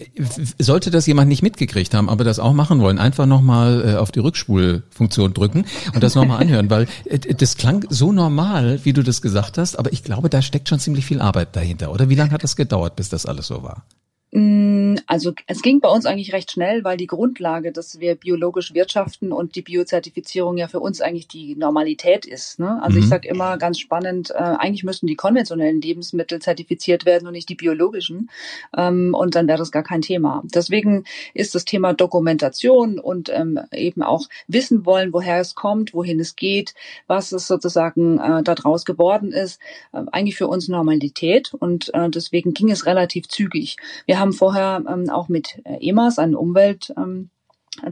sollte 0.57 0.89
das 0.89 1.05
jemand 1.05 1.27
nicht 1.27 1.43
mitgekriegt 1.43 1.93
haben, 1.93 2.07
aber 2.07 2.23
das 2.23 2.39
auch 2.39 2.53
machen 2.53 2.79
wollen, 2.79 2.97
einfach 2.97 3.25
nochmal 3.25 3.83
äh, 3.85 3.95
auf 3.97 4.11
die 4.11 4.19
Rückspulfunktion 4.19 5.33
drücken 5.33 5.65
und 5.93 6.01
das 6.01 6.15
nochmal 6.15 6.41
anhören, 6.41 6.69
weil 6.69 6.87
äh, 7.03 7.19
das 7.19 7.57
klang 7.57 7.85
so 7.89 8.13
normal, 8.13 8.79
wie 8.83 8.93
du 8.93 9.03
das 9.03 9.21
gesagt 9.21 9.57
hast, 9.57 9.77
aber 9.77 9.91
ich 9.91 10.05
glaube, 10.05 10.29
da 10.29 10.41
steckt 10.41 10.69
schon 10.69 10.79
ziemlich 10.79 11.05
viel 11.05 11.19
Arbeit 11.19 11.57
dahinter, 11.57 11.91
oder? 11.91 12.07
Wie 12.07 12.15
lange 12.15 12.31
hat 12.31 12.43
das 12.43 12.55
gedauert, 12.55 12.95
bis 12.95 13.09
das 13.09 13.25
alles 13.25 13.47
so 13.47 13.63
war? 13.63 13.83
Mm, 14.31 14.86
also 15.07 15.31
es 15.47 15.61
ging 15.61 15.79
bei 15.79 15.89
uns 15.89 16.05
eigentlich 16.05 16.33
recht 16.33 16.51
schnell, 16.51 16.83
weil 16.83 16.97
die 16.97 17.07
Grundlage, 17.07 17.71
dass 17.71 17.99
wir 18.01 18.15
biologisch 18.15 18.73
wirtschaften 18.73 19.31
und 19.31 19.55
die 19.55 19.61
Biozertifizierung 19.61 20.57
ja 20.57 20.67
für 20.67 20.81
uns 20.81 20.99
eigentlich 20.99 21.29
die 21.29 21.55
Normalität 21.55 22.25
ist. 22.25 22.59
Ne? 22.59 22.81
Also 22.83 22.97
mhm. 22.97 23.03
ich 23.03 23.09
sage 23.09 23.27
immer 23.27 23.57
ganz 23.57 23.79
spannend, 23.79 24.31
äh, 24.31 24.33
eigentlich 24.35 24.83
müssten 24.83 25.07
die 25.07 25.15
konventionellen 25.15 25.79
Lebensmittel 25.79 26.39
zertifiziert 26.39 27.05
werden 27.05 27.25
und 27.25 27.33
nicht 27.33 27.47
die 27.47 27.55
biologischen. 27.55 28.29
Ähm, 28.77 29.13
und 29.13 29.35
dann 29.35 29.47
wäre 29.47 29.57
das 29.57 29.71
gar 29.71 29.83
kein 29.83 30.01
Thema. 30.01 30.43
Deswegen 30.53 31.05
ist 31.33 31.55
das 31.55 31.63
Thema 31.63 31.93
Dokumentation 31.93 32.99
und 32.99 33.29
ähm, 33.29 33.59
eben 33.71 34.03
auch 34.03 34.27
wissen 34.47 34.85
wollen, 34.85 35.13
woher 35.13 35.39
es 35.39 35.55
kommt, 35.55 35.93
wohin 35.93 36.19
es 36.19 36.35
geht, 36.35 36.73
was 37.07 37.31
es 37.31 37.47
sozusagen 37.47 38.19
äh, 38.19 38.43
daraus 38.43 38.83
geworden 38.83 39.31
ist, 39.31 39.61
äh, 39.93 40.01
eigentlich 40.11 40.35
für 40.35 40.47
uns 40.47 40.67
Normalität. 40.67 41.53
Und 41.53 41.93
äh, 41.93 42.09
deswegen 42.09 42.53
ging 42.53 42.69
es 42.69 42.85
relativ 42.85 43.29
zügig. 43.29 43.77
Wir 44.05 44.19
haben 44.19 44.33
vorher 44.33 44.83
ähm, 44.87 44.96
auch 45.09 45.29
mit 45.29 45.61
äh, 45.63 45.77
EMAS, 45.87 46.19
einem 46.19 46.35
Umwelt, 46.35 46.93
ähm, 46.97 47.29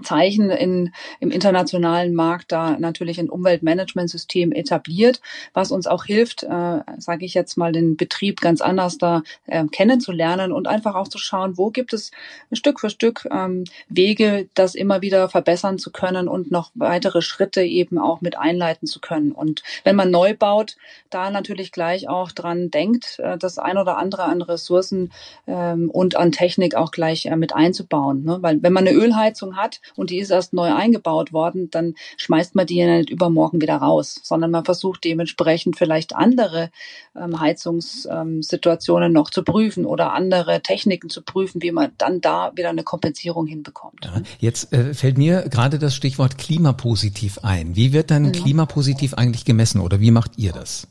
Zeichen 0.04 0.50
in, 0.50 0.94
im 1.20 1.32
internationalen 1.32 2.14
Markt 2.14 2.52
da 2.52 2.78
natürlich 2.78 3.20
ein 3.20 3.30
Umweltmanagementsystem 3.30 4.52
etabliert, 4.52 5.22
was 5.54 5.72
uns 5.72 5.88
auch 5.88 6.06
hilft, 6.06 6.44
äh, 6.44 6.80
sage 6.98 7.26
ich 7.26 7.34
jetzt 7.34 7.58
mal, 7.58 7.72
den 7.72 7.98
Betrieb 7.98 8.42
ganz 8.42 8.62
anders 8.62 8.98
da 8.98 9.24
äh, 9.48 9.66
kennenzulernen 9.66 10.52
und 10.52 10.68
einfach 10.68 10.96
auch 10.96 11.08
zu 11.08 11.18
schauen, 11.18 11.58
wo 11.58 11.70
gibt 11.70 11.94
es 11.94 12.12
Stück 12.52 12.80
für 12.80 12.90
Stück 12.90 13.28
ähm, 13.32 13.66
Wege, 13.90 14.48
das 14.54 14.76
immer 14.76 15.02
wieder 15.02 15.30
verbessern 15.30 15.78
zu 15.78 15.92
können 15.92 16.28
und 16.28 16.52
noch 16.52 16.72
weitere 16.76 17.22
Schritte 17.22 17.62
eben 17.64 17.98
auch 17.98 18.22
mit 18.22 18.38
einleiten 18.38 18.88
zu 18.88 19.00
können. 19.00 19.32
Und 19.32 19.64
wenn 19.84 19.96
man 19.96 20.12
neu 20.12 20.36
baut, 20.36 20.76
da 21.10 21.30
natürlich 21.30 21.72
gleich 21.72 22.08
auch 22.10 22.32
dran 22.32 22.72
denkt, 22.72 23.20
äh, 23.20 23.38
das 23.38 23.58
ein 23.58 23.78
oder 23.78 23.98
andere 23.98 24.24
an 24.24 24.42
Ressourcen 24.42 25.12
ähm, 25.48 25.90
und 25.90 26.16
an 26.16 26.32
Technik 26.32 26.76
auch 26.76 26.92
gleich 26.92 27.26
äh, 27.26 27.36
mit 27.36 27.54
einzubauen. 27.54 28.24
Ne? 28.24 28.38
Weil 28.42 28.62
wenn 28.64 28.74
man 28.74 28.88
eine 28.88 28.96
Ölheizung 28.96 29.56
hat, 29.56 29.75
und 29.96 30.10
die 30.10 30.20
ist 30.20 30.32
erst 30.32 30.54
neu 30.54 30.74
eingebaut 30.74 31.34
worden, 31.34 31.70
dann 31.72 31.96
schmeißt 32.18 32.56
man 32.56 32.66
die 32.66 32.76
ja 32.76 32.98
nicht 32.98 33.10
übermorgen 33.10 33.62
wieder 33.62 33.78
raus, 33.78 34.20
sondern 34.24 34.52
man 34.52 34.66
versucht 34.66 35.04
dementsprechend 35.04 35.78
vielleicht 35.78 36.16
andere 36.16 36.70
ähm, 37.16 37.40
Heizungssituationen 37.40 39.12
noch 39.12 39.30
zu 39.30 39.44
prüfen 39.44 39.86
oder 39.86 40.14
andere 40.14 40.62
Techniken 40.62 41.10
zu 41.10 41.22
prüfen, 41.22 41.62
wie 41.62 41.72
man 41.72 41.92
dann 41.98 42.22
da 42.22 42.52
wieder 42.56 42.70
eine 42.70 42.84
Kompensierung 42.84 43.48
hinbekommt. 43.48 44.06
Ja, 44.06 44.22
jetzt 44.40 44.74
äh, 44.74 44.94
fällt 44.94 45.18
mir 45.18 45.48
gerade 45.50 45.80
das 45.80 45.96
Stichwort 45.96 46.38
klimapositiv 46.38 47.40
ein. 47.44 47.76
Wie 47.76 47.94
wird 47.94 48.12
dann 48.12 48.24
mhm. 48.24 48.32
klimapositiv 48.32 49.14
eigentlich 49.14 49.46
gemessen 49.46 49.82
oder 49.82 50.00
wie 50.00 50.12
macht 50.12 50.38
ihr 50.38 50.52
das? 50.52 50.88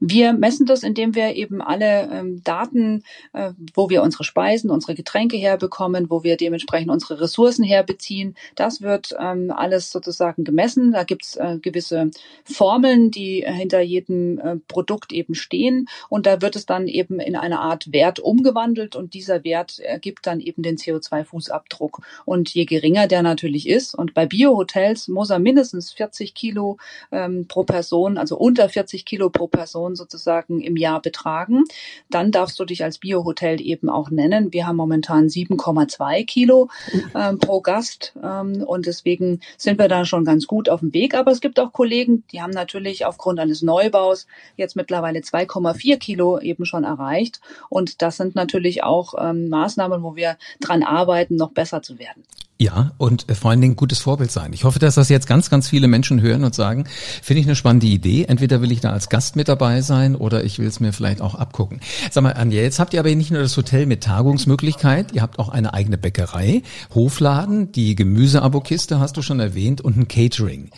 Wir 0.00 0.32
messen 0.32 0.66
das, 0.66 0.82
indem 0.82 1.14
wir 1.14 1.36
eben 1.36 1.62
alle 1.62 2.08
ähm, 2.10 2.42
Daten, 2.42 3.04
äh, 3.32 3.52
wo 3.74 3.88
wir 3.88 4.02
unsere 4.02 4.24
Speisen, 4.24 4.70
unsere 4.70 4.94
Getränke 4.94 5.36
herbekommen, 5.36 6.10
wo 6.10 6.24
wir 6.24 6.36
dementsprechend 6.36 6.90
unsere 6.90 7.20
Ressourcen 7.20 7.64
herbeziehen, 7.64 8.34
das 8.56 8.82
wird 8.82 9.14
ähm, 9.20 9.52
alles 9.54 9.90
sozusagen 9.90 10.44
gemessen. 10.44 10.92
Da 10.92 11.04
gibt's 11.04 11.36
äh, 11.36 11.58
gewisse 11.60 12.10
Formeln, 12.44 13.10
die 13.10 13.42
äh, 13.42 13.52
hinter 13.52 13.80
jedem 13.80 14.38
äh, 14.38 14.56
Produkt 14.66 15.12
eben 15.12 15.34
stehen 15.34 15.88
und 16.08 16.26
da 16.26 16.42
wird 16.42 16.56
es 16.56 16.66
dann 16.66 16.88
eben 16.88 17.20
in 17.20 17.36
eine 17.36 17.60
Art 17.60 17.92
Wert 17.92 18.18
umgewandelt 18.18 18.96
und 18.96 19.14
dieser 19.14 19.44
Wert 19.44 19.78
ergibt 19.78 20.26
dann 20.26 20.40
eben 20.40 20.62
den 20.62 20.76
CO2-Fußabdruck. 20.76 22.00
Und 22.24 22.52
je 22.52 22.64
geringer 22.64 23.06
der 23.06 23.22
natürlich 23.22 23.68
ist 23.68 23.94
und 23.94 24.14
bei 24.14 24.26
Biohotels 24.26 25.08
muss 25.08 25.30
er 25.30 25.38
mindestens 25.38 25.92
40 25.92 26.34
Kilo 26.34 26.78
ähm, 27.10 27.46
pro 27.46 27.64
Person, 27.64 28.18
also 28.18 28.36
unter 28.36 28.68
40 28.68 29.04
Kilo 29.04 29.30
pro 29.30 29.41
Person 29.46 29.92
Millionen 29.92 29.96
sozusagen 29.96 30.60
im 30.60 30.76
Jahr 30.76 31.00
betragen, 31.00 31.64
dann 32.10 32.30
darfst 32.30 32.58
du 32.58 32.64
dich 32.64 32.84
als 32.84 32.98
Biohotel 32.98 33.60
eben 33.60 33.88
auch 33.88 34.10
nennen. 34.10 34.52
Wir 34.52 34.66
haben 34.66 34.76
momentan 34.76 35.28
7,2 35.28 36.24
Kilo 36.24 36.68
ähm, 37.14 37.38
pro 37.38 37.60
Gast 37.60 38.14
ähm, 38.22 38.62
und 38.62 38.86
deswegen 38.86 39.40
sind 39.56 39.78
wir 39.78 39.88
da 39.88 40.04
schon 40.04 40.24
ganz 40.24 40.46
gut 40.46 40.68
auf 40.68 40.80
dem 40.80 40.92
Weg. 40.94 41.14
Aber 41.14 41.30
es 41.30 41.40
gibt 41.40 41.60
auch 41.60 41.72
Kollegen, 41.72 42.24
die 42.32 42.42
haben 42.42 42.50
natürlich 42.50 43.06
aufgrund 43.06 43.38
eines 43.38 43.62
Neubaus 43.62 44.26
jetzt 44.56 44.76
mittlerweile 44.76 45.20
2,4 45.20 45.98
Kilo 45.98 46.40
eben 46.40 46.64
schon 46.64 46.84
erreicht 46.84 47.40
und 47.68 48.02
das 48.02 48.16
sind 48.16 48.34
natürlich 48.34 48.82
auch 48.82 49.14
ähm, 49.18 49.48
Maßnahmen, 49.48 50.02
wo 50.02 50.16
wir 50.16 50.36
dran 50.60 50.82
arbeiten, 50.82 51.36
noch 51.36 51.52
besser 51.52 51.82
zu 51.82 51.98
werden. 51.98 52.24
Ja, 52.62 52.92
und 52.96 53.28
äh, 53.28 53.34
vor 53.34 53.50
allen 53.50 53.60
Dingen 53.60 53.74
gutes 53.74 53.98
Vorbild 53.98 54.30
sein. 54.30 54.52
Ich 54.52 54.62
hoffe, 54.62 54.78
dass 54.78 54.94
das 54.94 55.08
jetzt 55.08 55.26
ganz, 55.26 55.50
ganz 55.50 55.68
viele 55.68 55.88
Menschen 55.88 56.20
hören 56.20 56.44
und 56.44 56.54
sagen, 56.54 56.84
finde 57.20 57.40
ich 57.40 57.46
eine 57.46 57.56
spannende 57.56 57.88
Idee. 57.88 58.26
Entweder 58.26 58.62
will 58.62 58.70
ich 58.70 58.80
da 58.80 58.90
als 58.92 59.08
Gast 59.08 59.34
mit 59.34 59.48
dabei 59.48 59.80
sein 59.80 60.14
oder 60.14 60.44
ich 60.44 60.60
will 60.60 60.68
es 60.68 60.78
mir 60.78 60.92
vielleicht 60.92 61.20
auch 61.22 61.34
abgucken. 61.34 61.80
Sag 62.12 62.22
mal, 62.22 62.34
Anja, 62.34 62.62
jetzt 62.62 62.78
habt 62.78 62.94
ihr 62.94 63.00
aber 63.00 63.12
nicht 63.16 63.32
nur 63.32 63.42
das 63.42 63.56
Hotel 63.56 63.86
mit 63.86 64.04
Tagungsmöglichkeit, 64.04 65.10
ihr 65.10 65.22
habt 65.22 65.40
auch 65.40 65.48
eine 65.48 65.74
eigene 65.74 65.98
Bäckerei, 65.98 66.62
Hofladen, 66.94 67.72
die 67.72 67.96
Gemüseabokiste 67.96 69.00
hast 69.00 69.16
du 69.16 69.22
schon 69.22 69.40
erwähnt 69.40 69.80
und 69.80 69.96
ein 69.96 70.06
Catering. 70.06 70.70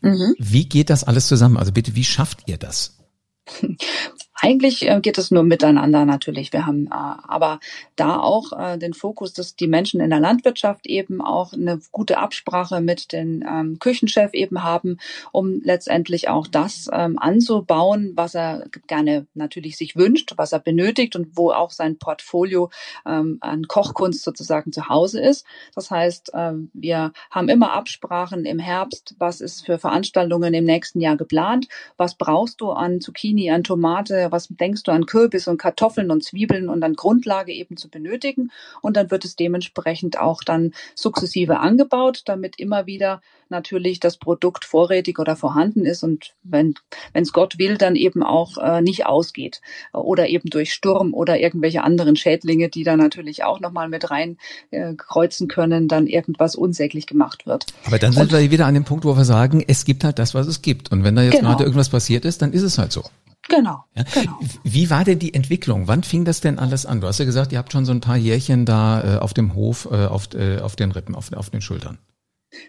Mhm. 0.00 0.34
Wie 0.40 0.68
geht 0.68 0.90
das 0.90 1.04
alles 1.04 1.28
zusammen? 1.28 1.56
Also 1.56 1.70
bitte, 1.70 1.94
wie 1.94 2.02
schafft 2.02 2.48
ihr 2.48 2.56
das? 2.56 2.98
Eigentlich 4.40 4.88
äh, 4.88 5.00
geht 5.00 5.18
es 5.18 5.32
nur 5.32 5.42
miteinander 5.42 6.04
natürlich. 6.04 6.52
Wir 6.52 6.64
haben 6.64 6.86
äh, 6.86 6.90
aber 6.92 7.58
da 7.96 8.20
auch 8.20 8.52
äh, 8.52 8.78
den 8.78 8.94
Fokus, 8.94 9.32
dass 9.32 9.56
die 9.56 9.66
Menschen 9.66 10.00
in 10.00 10.10
der 10.10 10.20
Landwirtschaft 10.20 10.86
eben 10.86 11.20
auch 11.20 11.52
eine 11.52 11.80
gute 11.90 12.18
Absprache 12.18 12.80
mit 12.80 13.12
dem 13.12 13.42
ähm, 13.42 13.78
Küchenchef 13.80 14.34
eben 14.34 14.62
haben, 14.62 14.98
um 15.32 15.60
letztendlich 15.64 16.28
auch 16.28 16.46
das 16.46 16.88
ähm, 16.92 17.18
anzubauen, 17.18 18.12
was 18.14 18.36
er 18.36 18.66
gerne 18.86 19.26
natürlich 19.34 19.76
sich 19.76 19.96
wünscht, 19.96 20.34
was 20.36 20.52
er 20.52 20.60
benötigt 20.60 21.16
und 21.16 21.36
wo 21.36 21.50
auch 21.50 21.72
sein 21.72 21.98
Portfolio 21.98 22.70
ähm, 23.06 23.38
an 23.40 23.66
Kochkunst 23.66 24.22
sozusagen 24.22 24.70
zu 24.70 24.88
Hause 24.88 25.20
ist. 25.20 25.46
Das 25.74 25.90
heißt, 25.90 26.32
äh, 26.34 26.52
wir 26.74 27.12
haben 27.32 27.48
immer 27.48 27.72
Absprachen 27.72 28.44
im 28.44 28.60
Herbst, 28.60 29.16
was 29.18 29.40
ist 29.40 29.66
für 29.66 29.80
Veranstaltungen 29.80 30.54
im 30.54 30.64
nächsten 30.64 31.00
Jahr 31.00 31.16
geplant, 31.16 31.66
was 31.96 32.14
brauchst 32.14 32.60
du 32.60 32.70
an 32.70 33.00
Zucchini, 33.00 33.50
an 33.50 33.64
Tomate, 33.64 34.27
was 34.32 34.48
denkst 34.48 34.82
du 34.84 34.92
an 34.92 35.06
Kürbis 35.06 35.48
und 35.48 35.58
Kartoffeln 35.58 36.10
und 36.10 36.24
Zwiebeln 36.24 36.68
und 36.68 36.80
dann 36.80 36.94
Grundlage 36.94 37.52
eben 37.52 37.76
zu 37.76 37.88
benötigen. 37.88 38.50
Und 38.82 38.96
dann 38.96 39.10
wird 39.10 39.24
es 39.24 39.36
dementsprechend 39.36 40.18
auch 40.18 40.42
dann 40.42 40.72
sukzessive 40.94 41.60
angebaut, 41.60 42.22
damit 42.26 42.58
immer 42.58 42.86
wieder 42.86 43.20
natürlich 43.50 44.00
das 44.00 44.16
Produkt 44.16 44.64
vorrätig 44.64 45.18
oder 45.18 45.36
vorhanden 45.36 45.84
ist 45.84 46.02
und 46.02 46.34
wenn 46.42 46.74
es 47.12 47.32
Gott 47.32 47.58
will, 47.58 47.78
dann 47.78 47.96
eben 47.96 48.22
auch 48.22 48.58
äh, 48.58 48.80
nicht 48.82 49.06
ausgeht 49.06 49.60
oder 49.92 50.28
eben 50.28 50.50
durch 50.50 50.72
Sturm 50.72 51.14
oder 51.14 51.38
irgendwelche 51.38 51.82
anderen 51.82 52.16
Schädlinge, 52.16 52.68
die 52.68 52.84
da 52.84 52.96
natürlich 52.96 53.44
auch 53.44 53.60
nochmal 53.60 53.88
mit 53.88 54.10
rein 54.10 54.36
äh, 54.70 54.94
kreuzen 54.94 55.48
können, 55.48 55.88
dann 55.88 56.06
irgendwas 56.06 56.56
unsäglich 56.56 57.06
gemacht 57.06 57.46
wird. 57.46 57.66
Aber 57.86 57.98
dann 57.98 58.12
sind 58.12 58.32
und, 58.32 58.32
wir 58.32 58.50
wieder 58.50 58.66
an 58.66 58.74
dem 58.74 58.84
Punkt, 58.84 59.04
wo 59.04 59.16
wir 59.16 59.24
sagen, 59.24 59.64
es 59.66 59.84
gibt 59.84 60.04
halt 60.04 60.18
das, 60.18 60.34
was 60.34 60.46
es 60.46 60.62
gibt. 60.62 60.92
Und 60.92 61.04
wenn 61.04 61.16
da 61.16 61.22
jetzt 61.22 61.36
genau. 61.36 61.50
gerade 61.50 61.64
irgendwas 61.64 61.88
passiert 61.88 62.24
ist, 62.24 62.42
dann 62.42 62.52
ist 62.52 62.62
es 62.62 62.78
halt 62.78 62.92
so. 62.92 63.04
Genau, 63.48 63.84
ja. 63.94 64.04
genau. 64.12 64.38
Wie 64.62 64.90
war 64.90 65.04
denn 65.04 65.18
die 65.18 65.32
Entwicklung? 65.32 65.88
Wann 65.88 66.02
fing 66.02 66.24
das 66.24 66.40
denn 66.40 66.58
alles 66.58 66.84
an? 66.84 67.00
Du 67.00 67.06
hast 67.06 67.18
ja 67.18 67.24
gesagt, 67.24 67.50
ihr 67.52 67.58
habt 67.58 67.72
schon 67.72 67.86
so 67.86 67.92
ein 67.92 68.00
paar 68.00 68.16
Jährchen 68.16 68.66
da 68.66 69.16
äh, 69.16 69.18
auf 69.18 69.32
dem 69.32 69.54
Hof, 69.54 69.88
äh, 69.90 70.06
auf, 70.06 70.34
äh, 70.34 70.60
auf 70.60 70.76
den 70.76 70.92
Rippen, 70.92 71.14
auf, 71.14 71.32
auf 71.32 71.48
den 71.50 71.62
Schultern. 71.62 71.98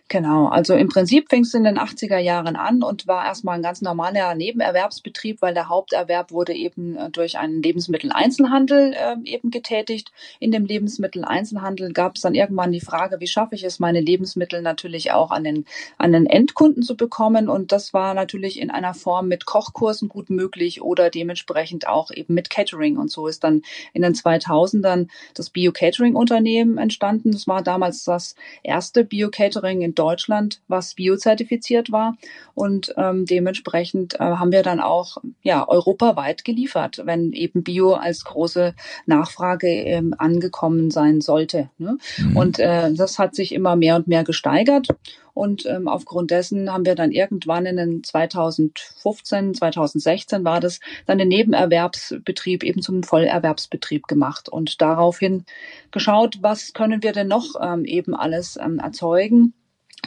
Genau, 0.10 0.48
also 0.48 0.74
im 0.74 0.90
Prinzip 0.90 1.30
fing 1.30 1.44
es 1.44 1.54
in 1.54 1.64
den 1.64 1.78
80er 1.80 2.18
Jahren 2.18 2.58
an 2.58 2.84
und 2.84 3.08
war 3.08 3.26
erstmal 3.26 3.56
ein 3.56 3.64
ganz 3.64 3.82
normaler 3.82 4.36
Nebenerwerbsbetrieb, 4.36 5.42
weil 5.42 5.54
der 5.54 5.70
Haupterwerb 5.70 6.32
wurde 6.32 6.54
eben 6.54 6.98
äh, 6.98 7.10
durch 7.10 7.38
einen 7.38 7.62
Lebensmitteleinzelhandel 7.62 8.94
äh, 8.94 9.16
eben 9.24 9.52
getätigt. 9.52 10.12
In 10.40 10.52
dem 10.52 10.66
Lebensmitteleinzelhandel 10.66 11.94
gab 11.94 12.16
es 12.16 12.22
dann 12.22 12.36
irgendwann 12.36 12.74
die 12.74 12.82
Frage, 12.82 13.22
wie 13.22 13.28
schaffe 13.28 13.56
ich 13.56 13.64
es, 13.64 13.80
meine 13.80 14.02
Lebensmittel 14.02 14.62
natürlich 14.62 15.12
auch 15.14 15.32
an 15.32 15.46
den, 15.46 15.66
an 15.98 16.12
den 16.12 16.26
Endkunden 16.26 16.84
zu 16.84 16.98
bekommen 16.98 17.48
und 17.48 17.72
das 17.72 17.94
war 17.94 18.14
natürlich 18.14 18.60
in 18.60 18.72
einer 18.72 18.94
Form 18.94 19.30
mit 19.30 19.46
Kochkursen 19.46 20.10
gut 20.10 20.30
möglich 20.30 20.82
oder 20.82 21.10
dementsprechend 21.10 21.88
auch 21.88 22.12
eben 22.12 22.34
mit 22.34 22.50
Catering 22.50 22.98
und 22.98 23.12
so 23.12 23.28
ist 23.28 23.46
dann 23.46 23.62
in 23.94 24.02
den 24.02 24.14
2000ern 24.14 25.08
das 25.36 25.52
Bio-Catering-Unternehmen 25.52 26.78
entstanden. 26.78 27.32
Das 27.32 27.48
war 27.48 27.64
damals 27.64 28.04
das 28.04 28.36
erste 28.64 29.06
Bio-Catering 29.06 29.69
Catering 29.70 29.82
in 29.82 29.96
Deutschland, 29.96 30.62
was 30.68 30.96
biozertifiziert 30.96 31.92
war. 31.92 32.18
Und 32.56 32.94
ähm, 32.98 33.26
dementsprechend 33.26 34.16
äh, 34.16 34.24
haben 34.24 34.52
wir 34.52 34.64
dann 34.64 34.80
auch 34.80 35.18
ja 35.44 35.68
europaweit 35.68 36.44
geliefert, 36.44 37.02
wenn 37.06 37.32
eben 37.34 37.64
Bio 37.64 37.94
als 37.94 38.24
große 38.26 38.74
Nachfrage 39.06 39.68
ähm, 39.68 40.14
angekommen 40.18 40.92
sein 40.92 41.22
sollte. 41.22 41.70
Ne? 41.78 41.98
Mhm. 42.18 42.38
Und 42.38 42.60
äh, 42.60 42.92
das 42.94 43.20
hat 43.20 43.36
sich 43.36 43.54
immer 43.54 43.76
mehr 43.76 43.96
und 43.96 44.08
mehr 44.08 44.24
gesteigert. 44.24 44.88
Und 45.34 45.66
ähm, 45.68 45.88
aufgrund 45.88 46.32
dessen 46.32 46.74
haben 46.74 46.86
wir 46.86 46.96
dann 46.96 47.12
irgendwann 47.12 47.66
in 47.66 47.78
den 47.78 48.04
2015, 48.04 49.54
2016 49.54 50.44
war 50.44 50.60
das, 50.60 50.82
dann 51.06 51.18
den 51.18 51.30
Nebenerwerbsbetrieb 51.30 52.62
eben 52.62 52.82
zum 52.82 53.04
Vollerwerbsbetrieb 53.04 54.08
gemacht 54.08 54.50
und 54.50 54.82
daraufhin 54.82 55.46
geschaut, 55.92 56.40
was 56.42 56.74
können 56.74 57.04
wir 57.04 57.14
denn 57.14 57.30
noch 57.30 57.56
ähm, 57.62 57.86
eben 57.86 58.16
alles 58.16 58.60
ähm, 58.62 58.80
erzeugen. 58.80 59.54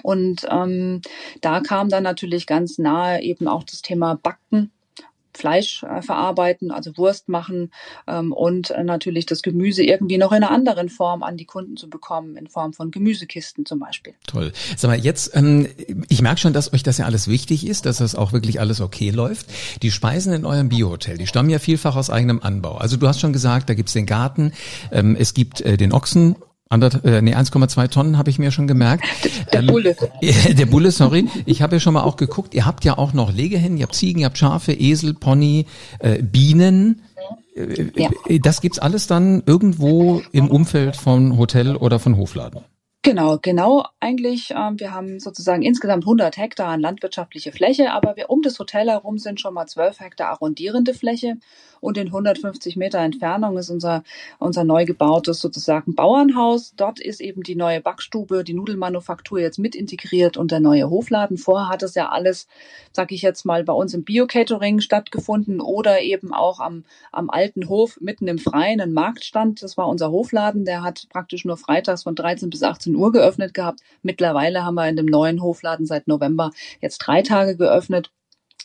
Und 0.02 0.46
ähm, 0.50 1.00
da 1.40 1.60
kam 1.60 1.88
dann 1.88 2.02
natürlich 2.02 2.46
ganz 2.46 2.78
nahe 2.78 3.22
eben 3.22 3.48
auch 3.48 3.64
das 3.64 3.82
Thema 3.82 4.14
Backen 4.14 4.70
Fleisch 5.34 5.82
äh, 5.82 6.02
verarbeiten, 6.02 6.70
also 6.70 6.96
Wurst 6.96 7.28
machen 7.28 7.70
ähm, 8.06 8.32
und 8.32 8.70
äh, 8.70 8.84
natürlich 8.84 9.26
das 9.26 9.42
Gemüse 9.42 9.82
irgendwie 9.82 10.18
noch 10.18 10.32
in 10.32 10.42
einer 10.42 10.50
anderen 10.50 10.88
Form 10.88 11.22
an 11.22 11.36
die 11.36 11.44
Kunden 11.44 11.76
zu 11.76 11.88
bekommen, 11.88 12.36
in 12.36 12.48
Form 12.48 12.72
von 12.72 12.90
Gemüsekisten 12.90 13.64
zum 13.64 13.78
Beispiel. 13.78 14.14
Toll. 14.26 14.52
Sag 14.76 14.90
mal, 14.90 14.98
jetzt, 14.98 15.34
ähm, 15.34 15.68
ich 16.08 16.22
merke 16.22 16.40
schon, 16.40 16.52
dass 16.52 16.72
euch 16.72 16.82
das 16.82 16.98
ja 16.98 17.06
alles 17.06 17.28
wichtig 17.28 17.66
ist, 17.66 17.86
dass 17.86 17.98
das 17.98 18.14
auch 18.14 18.32
wirklich 18.32 18.60
alles 18.60 18.80
okay 18.80 19.10
läuft. 19.10 19.46
Die 19.82 19.90
Speisen 19.90 20.32
in 20.32 20.44
eurem 20.44 20.68
Biohotel, 20.68 21.16
die 21.16 21.26
stammen 21.26 21.50
ja 21.50 21.58
vielfach 21.58 21.96
aus 21.96 22.10
eigenem 22.10 22.40
Anbau. 22.42 22.76
Also 22.76 22.96
du 22.96 23.08
hast 23.08 23.20
schon 23.20 23.32
gesagt, 23.32 23.70
da 23.70 23.74
gibt's 23.74 23.92
den 23.94 24.06
Garten, 24.06 24.52
ähm, 24.90 25.16
es 25.18 25.34
gibt 25.34 25.60
äh, 25.62 25.76
den 25.76 25.92
Ochsen 25.92 26.36
Äh, 26.72 27.20
nee, 27.22 27.34
1,2 27.34 27.90
Tonnen 27.90 28.18
habe 28.18 28.30
ich 28.30 28.38
mir 28.38 28.50
schon 28.50 28.66
gemerkt. 28.66 29.04
Der 29.52 29.60
ähm, 29.60 29.66
Bulle. 29.66 29.96
der 30.22 30.66
Bulle, 30.66 30.90
sorry. 30.90 31.28
Ich 31.44 31.60
habe 31.60 31.76
ja 31.76 31.80
schon 31.80 31.94
mal 31.94 32.02
auch 32.02 32.16
geguckt, 32.16 32.54
ihr 32.54 32.64
habt 32.64 32.84
ja 32.84 32.96
auch 32.96 33.12
noch 33.12 33.32
Legehennen, 33.32 33.76
ihr 33.76 33.84
habt 33.84 33.94
Ziegen, 33.94 34.20
ihr 34.20 34.26
habt 34.26 34.38
Schafe, 34.38 34.72
Esel, 34.72 35.14
Pony, 35.14 35.66
äh, 35.98 36.22
Bienen. 36.22 37.02
Äh, 37.54 37.90
ja. 37.94 38.10
Äh, 38.26 38.38
das 38.38 38.60
gibt's 38.60 38.78
alles 38.78 39.06
dann 39.06 39.42
irgendwo 39.44 40.22
im 40.32 40.50
Umfeld 40.50 40.96
von 40.96 41.36
Hotel 41.36 41.76
oder 41.76 41.98
von 41.98 42.16
Hofladen. 42.16 42.62
Genau, 43.04 43.38
genau 43.42 43.84
eigentlich. 43.98 44.52
Ähm, 44.56 44.78
wir 44.78 44.94
haben 44.94 45.18
sozusagen 45.18 45.62
insgesamt 45.62 46.04
100 46.04 46.36
Hektar 46.36 46.68
an 46.68 46.80
landwirtschaftliche 46.80 47.50
Fläche, 47.50 47.92
aber 47.92 48.14
wir 48.16 48.30
um 48.30 48.42
das 48.42 48.56
Hotel 48.60 48.88
herum 48.88 49.18
sind 49.18 49.40
schon 49.40 49.54
mal 49.54 49.66
12 49.66 49.98
Hektar 49.98 50.30
arrondierende 50.30 50.94
Fläche 50.94 51.34
und 51.82 51.98
in 51.98 52.06
150 52.06 52.76
Meter 52.76 53.00
Entfernung 53.00 53.58
ist 53.58 53.68
unser, 53.68 54.04
unser 54.38 54.62
neu 54.62 54.84
gebautes 54.84 55.40
sozusagen 55.40 55.96
Bauernhaus. 55.96 56.74
Dort 56.76 57.00
ist 57.00 57.20
eben 57.20 57.42
die 57.42 57.56
neue 57.56 57.80
Backstube, 57.80 58.44
die 58.44 58.54
Nudelmanufaktur 58.54 59.40
jetzt 59.40 59.58
mit 59.58 59.74
integriert 59.74 60.36
und 60.36 60.52
der 60.52 60.60
neue 60.60 60.88
Hofladen. 60.88 61.38
Vorher 61.38 61.68
hat 61.68 61.82
es 61.82 61.96
ja 61.96 62.08
alles, 62.08 62.46
sag 62.92 63.10
ich 63.10 63.22
jetzt 63.22 63.44
mal, 63.44 63.64
bei 63.64 63.72
uns 63.72 63.94
im 63.94 64.04
Bio-Catering 64.04 64.80
stattgefunden 64.80 65.60
oder 65.60 66.00
eben 66.00 66.32
auch 66.32 66.60
am, 66.60 66.84
am 67.10 67.30
alten 67.30 67.68
Hof 67.68 67.98
mitten 68.00 68.28
im 68.28 68.38
Freien, 68.38 68.80
ein 68.80 68.92
Marktstand. 68.92 69.60
Das 69.62 69.76
war 69.76 69.88
unser 69.88 70.12
Hofladen. 70.12 70.64
Der 70.64 70.82
hat 70.82 71.08
praktisch 71.10 71.44
nur 71.44 71.56
freitags 71.56 72.04
von 72.04 72.14
13 72.14 72.48
bis 72.48 72.62
18 72.62 72.94
Uhr 72.94 73.10
geöffnet 73.10 73.54
gehabt. 73.54 73.80
Mittlerweile 74.02 74.64
haben 74.64 74.76
wir 74.76 74.88
in 74.88 74.96
dem 74.96 75.06
neuen 75.06 75.42
Hofladen 75.42 75.86
seit 75.86 76.06
November 76.06 76.52
jetzt 76.80 76.98
drei 76.98 77.22
Tage 77.22 77.56
geöffnet. 77.56 78.12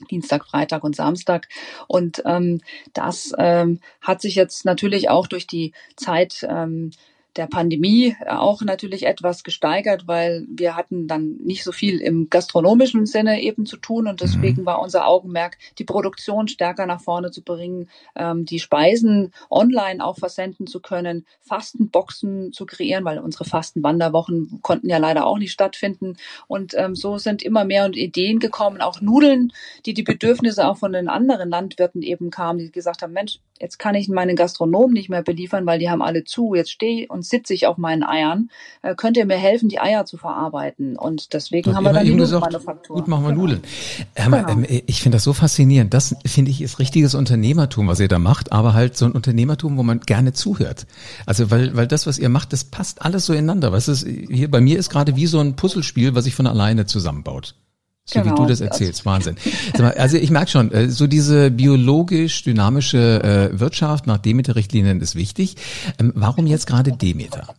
Dienstag, 0.05 0.45
Freitag 0.45 0.83
und 0.83 0.95
Samstag. 0.95 1.47
Und 1.87 2.21
ähm, 2.25 2.61
das 2.93 3.33
ähm, 3.37 3.79
hat 4.01 4.21
sich 4.21 4.35
jetzt 4.35 4.65
natürlich 4.65 5.09
auch 5.09 5.27
durch 5.27 5.47
die 5.47 5.73
Zeit 5.95 6.45
ähm, 6.49 6.91
der 7.38 7.48
Pandemie 7.48 8.15
auch 8.27 8.62
natürlich 8.62 9.06
etwas 9.06 9.44
gesteigert, 9.44 10.08
weil 10.08 10.46
wir 10.50 10.75
hatten 10.75 11.08
dann 11.08 11.38
nicht 11.38 11.63
so 11.63 11.72
viel 11.72 12.00
im 12.00 12.29
gastronomischen 12.29 13.06
Sinne 13.06 13.41
eben 13.41 13.65
zu 13.65 13.77
tun 13.77 14.08
und 14.08 14.22
deswegen 14.22 14.62
mhm. 14.62 14.65
war 14.65 14.82
unser 14.82 15.08
Augenmerk, 15.08 15.58
die 15.77 15.84
Produktion 15.84 16.48
stärker 16.48 16.86
nach 16.86 17.01
vorne 17.01 17.32
zu 17.32 17.44
bringen, 17.44 17.89
ähm, 18.15 18.46
die 18.46 18.60
Speisen 18.60 19.34
online 19.50 20.03
auch 20.03 20.17
versenden 20.17 20.67
zu 20.67 20.79
können, 20.79 21.25
Fastenboxen 21.41 22.51
zu 22.51 22.65
kreieren, 22.65 23.06
weil 23.06 23.20
unsere 23.20 23.46
Fastenwanderwochen 23.46 24.60
konnten 24.62 24.89
ja 24.89 24.98
leider 24.98 25.25
auch 25.25 25.38
nicht 25.38 25.51
stattfinden 25.51 26.17
und 26.48 26.74
ähm, 26.75 26.96
so 26.96 27.17
sind 27.17 27.44
immer 27.44 27.63
mehr 27.63 27.88
Ideen 27.94 28.39
gekommen, 28.39 28.82
auch 28.82 29.01
Nudeln, 29.01 29.53
die 29.86 29.94
die 29.94 30.03
Bedürfnisse 30.03 30.67
auch 30.67 30.77
von 30.77 30.94
den 30.94 31.08
anderen 31.08 31.50
Landwirten 31.50 32.01
eben 32.01 32.32
kamen, 32.32 32.60
die 32.60 32.72
gesagt 32.72 33.01
haben, 33.01 33.13
Mensch, 33.13 33.39
jetzt 33.59 33.79
kann 33.79 33.95
ich 33.95 34.09
meinen 34.09 34.35
Gastronomen 34.35 34.93
nicht 34.93 35.09
mehr 35.09 35.21
beliefern, 35.21 35.65
weil 35.65 35.79
die 35.79 35.89
haben 35.89 36.01
alle 36.01 36.23
zu, 36.23 36.55
jetzt 36.55 36.71
stehe 36.71 37.07
und 37.07 37.25
sitze 37.25 37.53
ich 37.53 37.67
auf 37.67 37.77
meinen 37.77 38.03
Eiern. 38.03 38.49
Äh, 38.81 38.95
könnt 38.95 39.17
ihr 39.17 39.25
mir 39.25 39.37
helfen, 39.37 39.69
die 39.69 39.79
Eier 39.79 40.05
zu 40.05 40.17
verarbeiten? 40.17 40.97
Und 40.97 41.33
deswegen 41.33 41.75
haben 41.75 41.83
wir 41.83 41.93
dann 41.93 42.05
die 42.05 42.13
Nudelmanufaktur. 42.13 42.97
Gut, 42.97 43.07
machen 43.07 43.23
wir 43.23 43.29
genau. 43.29 43.41
Nudeln. 43.41 43.61
Ähm, 44.15 44.31
genau. 44.31 44.49
ähm, 44.49 44.65
ich 44.85 45.01
finde 45.01 45.17
das 45.17 45.23
so 45.23 45.33
faszinierend. 45.33 45.93
Das 45.93 46.15
finde 46.25 46.51
ich 46.51 46.61
ist 46.61 46.79
richtiges 46.79 47.15
Unternehmertum, 47.15 47.87
was 47.87 47.99
ihr 47.99 48.07
da 48.07 48.19
macht, 48.19 48.51
aber 48.51 48.73
halt 48.73 48.97
so 48.97 49.05
ein 49.05 49.11
Unternehmertum, 49.11 49.77
wo 49.77 49.83
man 49.83 49.99
gerne 50.01 50.33
zuhört. 50.33 50.85
Also 51.25 51.51
weil, 51.51 51.75
weil 51.75 51.87
das, 51.87 52.07
was 52.07 52.19
ihr 52.19 52.29
macht, 52.29 52.53
das 52.53 52.63
passt 52.63 53.01
alles 53.01 53.25
so 53.25 53.33
ineinander. 53.33 53.71
Was 53.71 53.87
ist, 53.87 54.05
hier 54.05 54.49
bei 54.49 54.61
mir 54.61 54.77
ist 54.77 54.89
gerade 54.89 55.15
wie 55.15 55.27
so 55.27 55.39
ein 55.39 55.55
Puzzlespiel, 55.55 56.15
was 56.15 56.25
sich 56.25 56.35
von 56.35 56.47
alleine 56.47 56.85
zusammenbaut. 56.85 57.55
So 58.09 58.21
genau. 58.21 58.33
wie 58.33 58.41
du 58.41 58.47
das 58.47 58.61
erzählst, 58.61 59.05
Wahnsinn. 59.05 59.35
Also 59.97 60.15
ich 60.17 60.31
merke 60.31 60.49
schon, 60.49 60.71
äh, 60.71 60.89
so 60.89 61.07
diese 61.07 61.51
biologisch 61.51 62.43
dynamische 62.43 63.51
äh, 63.53 63.59
Wirtschaft 63.59 64.07
nach 64.07 64.17
Demeter-Richtlinien 64.17 65.01
ist 65.01 65.15
wichtig. 65.15 65.55
Ähm, 65.99 66.13
warum 66.15 66.47
jetzt 66.47 66.67
gerade 66.67 66.93
Demeter? 66.93 67.53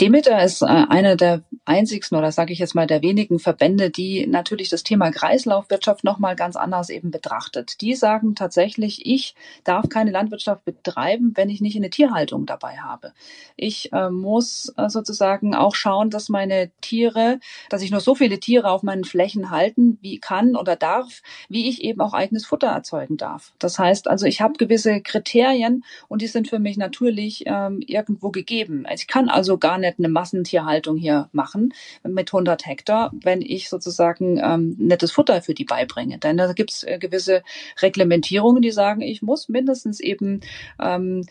Demeter 0.00 0.42
ist 0.42 0.62
äh, 0.62 0.66
einer 0.66 1.16
der 1.16 1.42
einzigsten 1.64 2.16
oder 2.18 2.32
sage 2.32 2.52
ich 2.52 2.58
jetzt 2.58 2.74
mal 2.74 2.86
der 2.86 3.02
wenigen 3.02 3.38
Verbände, 3.38 3.90
die 3.90 4.26
natürlich 4.26 4.68
das 4.68 4.82
Thema 4.82 5.10
Kreislaufwirtschaft 5.10 6.02
nochmal 6.02 6.34
ganz 6.34 6.56
anders 6.56 6.88
eben 6.88 7.10
betrachtet. 7.10 7.80
Die 7.80 7.94
sagen 7.94 8.34
tatsächlich, 8.34 9.06
ich 9.06 9.34
darf 9.64 9.88
keine 9.88 10.10
Landwirtschaft 10.10 10.64
betreiben, 10.64 11.32
wenn 11.34 11.50
ich 11.50 11.60
nicht 11.60 11.76
eine 11.76 11.90
Tierhaltung 11.90 12.46
dabei 12.46 12.78
habe. 12.78 13.12
Ich 13.56 13.92
äh, 13.92 14.10
muss 14.10 14.72
äh, 14.76 14.88
sozusagen 14.88 15.54
auch 15.54 15.74
schauen, 15.74 16.10
dass 16.10 16.28
meine 16.28 16.70
Tiere, 16.80 17.38
dass 17.68 17.82
ich 17.82 17.90
nur 17.90 18.00
so 18.00 18.14
viele 18.14 18.40
Tiere 18.40 18.70
auf 18.70 18.82
meinen 18.82 19.04
Flächen 19.04 19.50
halten, 19.50 19.98
wie 20.00 20.18
kann 20.18 20.56
oder 20.56 20.74
darf, 20.74 21.22
wie 21.48 21.68
ich 21.68 21.82
eben 21.82 22.00
auch 22.00 22.14
eigenes 22.14 22.46
Futter 22.46 22.68
erzeugen 22.68 23.16
darf. 23.16 23.52
Das 23.58 23.78
heißt 23.78 24.08
also, 24.08 24.26
ich 24.26 24.40
habe 24.40 24.54
gewisse 24.54 25.00
Kriterien 25.00 25.84
und 26.08 26.22
die 26.22 26.26
sind 26.28 26.48
für 26.48 26.58
mich 26.58 26.76
natürlich 26.76 27.44
ähm, 27.46 27.80
irgendwo 27.86 28.30
gegeben. 28.30 28.84
Ich 28.92 29.06
kann 29.06 29.28
also 29.28 29.58
gar 29.58 29.78
nicht 29.82 29.98
eine 29.98 30.08
Massentierhaltung 30.08 30.96
hier 30.96 31.28
machen 31.32 31.74
mit 32.02 32.32
100 32.32 32.66
Hektar, 32.66 33.12
wenn 33.22 33.42
ich 33.42 33.68
sozusagen 33.68 34.40
ähm, 34.42 34.76
nettes 34.78 35.12
Futter 35.12 35.42
für 35.42 35.54
die 35.54 35.64
beibringe. 35.64 36.18
Denn 36.18 36.36
da 36.36 36.52
gibt 36.52 36.70
es 36.70 36.82
äh, 36.82 36.98
gewisse 36.98 37.42
Reglementierungen, 37.80 38.62
die 38.62 38.70
sagen, 38.70 39.02
ich 39.02 39.22
muss 39.22 39.48
mindestens 39.48 40.00
eben 40.00 40.40
ähm, 40.80 41.26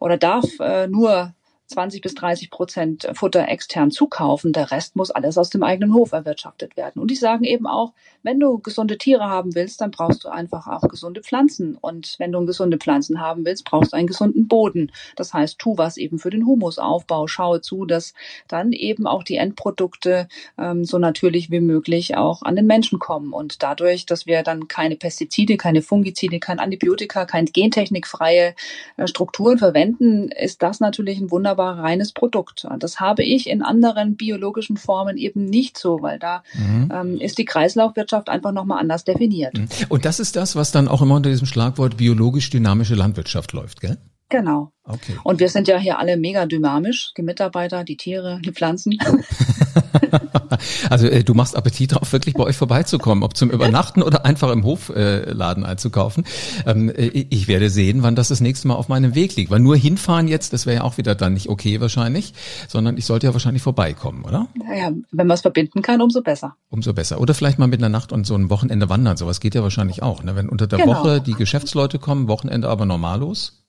oder 0.00 0.16
darf 0.16 0.46
äh, 0.60 0.86
nur 0.88 1.34
20 1.68 2.00
bis 2.00 2.14
30 2.14 2.50
Prozent 2.50 3.08
Futter 3.14 3.48
extern 3.48 3.90
zukaufen. 3.90 4.52
Der 4.52 4.70
Rest 4.70 4.94
muss 4.94 5.10
alles 5.10 5.36
aus 5.36 5.50
dem 5.50 5.62
eigenen 5.62 5.94
Hof 5.94 6.12
erwirtschaftet 6.12 6.76
werden. 6.76 7.00
Und 7.02 7.10
die 7.10 7.16
sagen 7.16 7.44
eben 7.44 7.66
auch, 7.66 7.92
wenn 8.22 8.40
du 8.40 8.58
gesunde 8.58 8.98
Tiere 8.98 9.24
haben 9.24 9.54
willst, 9.54 9.80
dann 9.80 9.90
brauchst 9.90 10.24
du 10.24 10.28
einfach 10.28 10.66
auch 10.66 10.82
gesunde 10.88 11.22
Pflanzen. 11.22 11.76
Und 11.80 12.16
wenn 12.18 12.32
du 12.32 12.44
gesunde 12.46 12.78
Pflanzen 12.78 13.20
haben 13.20 13.44
willst, 13.44 13.64
brauchst 13.64 13.92
du 13.92 13.96
einen 13.96 14.06
gesunden 14.06 14.48
Boden. 14.48 14.92
Das 15.16 15.34
heißt, 15.34 15.58
tu 15.58 15.76
was 15.76 15.96
eben 15.96 16.18
für 16.18 16.30
den 16.30 16.46
Humusaufbau. 16.46 17.26
Schaue 17.26 17.60
zu, 17.60 17.84
dass 17.84 18.14
dann 18.48 18.72
eben 18.72 19.06
auch 19.06 19.22
die 19.22 19.36
Endprodukte 19.36 20.28
ähm, 20.58 20.84
so 20.84 20.98
natürlich 20.98 21.50
wie 21.50 21.60
möglich 21.60 22.16
auch 22.16 22.42
an 22.42 22.56
den 22.56 22.66
Menschen 22.66 22.98
kommen. 22.98 23.32
Und 23.32 23.62
dadurch, 23.62 24.06
dass 24.06 24.26
wir 24.26 24.42
dann 24.42 24.68
keine 24.68 24.96
Pestizide, 24.96 25.56
keine 25.56 25.82
Fungizide, 25.82 26.38
kein 26.38 26.60
Antibiotika, 26.60 27.24
keine 27.26 27.50
gentechnikfreie 27.50 28.54
äh, 28.96 29.06
Strukturen 29.06 29.58
verwenden, 29.58 30.28
ist 30.30 30.62
das 30.62 30.80
natürlich 30.80 31.20
ein 31.20 31.30
wunderbares 31.30 31.55
wunderbar 31.56 31.82
reines 31.82 32.12
Produkt. 32.12 32.66
Das 32.78 33.00
habe 33.00 33.24
ich 33.24 33.48
in 33.48 33.62
anderen 33.62 34.16
biologischen 34.16 34.76
Formen 34.76 35.16
eben 35.16 35.44
nicht 35.44 35.78
so, 35.78 36.02
weil 36.02 36.18
da 36.18 36.42
mhm. 36.54 36.92
ähm, 36.92 37.20
ist 37.20 37.38
die 37.38 37.44
Kreislaufwirtschaft 37.44 38.28
einfach 38.28 38.52
nochmal 38.52 38.80
anders 38.80 39.04
definiert. 39.04 39.56
Mhm. 39.56 39.68
Und 39.88 40.04
das 40.04 40.20
ist 40.20 40.36
das, 40.36 40.56
was 40.56 40.72
dann 40.72 40.88
auch 40.88 41.02
immer 41.02 41.16
unter 41.16 41.30
diesem 41.30 41.46
Schlagwort 41.46 41.96
biologisch 41.96 42.50
dynamische 42.50 42.94
Landwirtschaft 42.94 43.52
läuft, 43.52 43.80
gell? 43.80 43.96
Genau. 44.28 44.72
Okay. 44.82 45.16
Und 45.22 45.38
wir 45.38 45.48
sind 45.48 45.68
ja 45.68 45.78
hier 45.78 46.00
alle 46.00 46.16
mega 46.16 46.46
dynamisch, 46.46 47.12
die 47.16 47.22
Mitarbeiter, 47.22 47.84
die 47.84 47.96
Tiere, 47.96 48.40
die 48.44 48.52
Pflanzen. 48.52 48.98
also 50.90 51.06
äh, 51.06 51.24
du 51.24 51.34
machst 51.34 51.56
Appetit 51.56 51.94
drauf, 51.94 52.12
wirklich 52.12 52.34
bei 52.34 52.44
euch 52.44 52.56
vorbeizukommen, 52.56 53.22
ob 53.24 53.36
zum 53.36 53.50
Übernachten 53.50 54.02
oder 54.02 54.24
einfach 54.24 54.50
im 54.50 54.64
Hofladen 54.64 55.64
äh, 55.64 55.66
einzukaufen. 55.66 56.24
Ähm, 56.66 56.88
äh, 56.90 57.26
ich 57.30 57.48
werde 57.48 57.70
sehen, 57.70 58.02
wann 58.02 58.16
das 58.16 58.28
das 58.28 58.40
nächste 58.40 58.68
Mal 58.68 58.74
auf 58.74 58.88
meinem 58.88 59.14
Weg 59.14 59.36
liegt. 59.36 59.50
Weil 59.50 59.60
nur 59.60 59.76
hinfahren 59.76 60.28
jetzt, 60.28 60.52
das 60.52 60.66
wäre 60.66 60.76
ja 60.76 60.82
auch 60.82 60.98
wieder 60.98 61.14
dann 61.14 61.34
nicht 61.34 61.48
okay 61.48 61.80
wahrscheinlich, 61.80 62.34
sondern 62.68 62.96
ich 62.96 63.06
sollte 63.06 63.26
ja 63.26 63.32
wahrscheinlich 63.32 63.62
vorbeikommen, 63.62 64.24
oder? 64.24 64.48
Naja, 64.54 64.92
wenn 65.12 65.26
man 65.26 65.34
es 65.34 65.42
verbinden 65.42 65.82
kann, 65.82 66.00
umso 66.00 66.22
besser. 66.22 66.56
Umso 66.70 66.92
besser. 66.92 67.20
Oder 67.20 67.34
vielleicht 67.34 67.58
mal 67.58 67.66
mit 67.66 67.80
einer 67.80 67.88
Nacht 67.88 68.12
und 68.12 68.26
so 68.26 68.34
ein 68.34 68.50
Wochenende 68.50 68.88
wandern. 68.88 69.16
Sowas 69.16 69.40
geht 69.40 69.54
ja 69.54 69.62
wahrscheinlich 69.62 70.02
auch. 70.02 70.22
Ne? 70.22 70.36
Wenn 70.36 70.48
unter 70.48 70.66
der 70.66 70.80
genau. 70.80 71.00
Woche 71.00 71.20
die 71.20 71.34
Geschäftsleute 71.34 71.98
kommen, 71.98 72.28
Wochenende 72.28 72.68
aber 72.68 72.86
normallos 72.86 73.65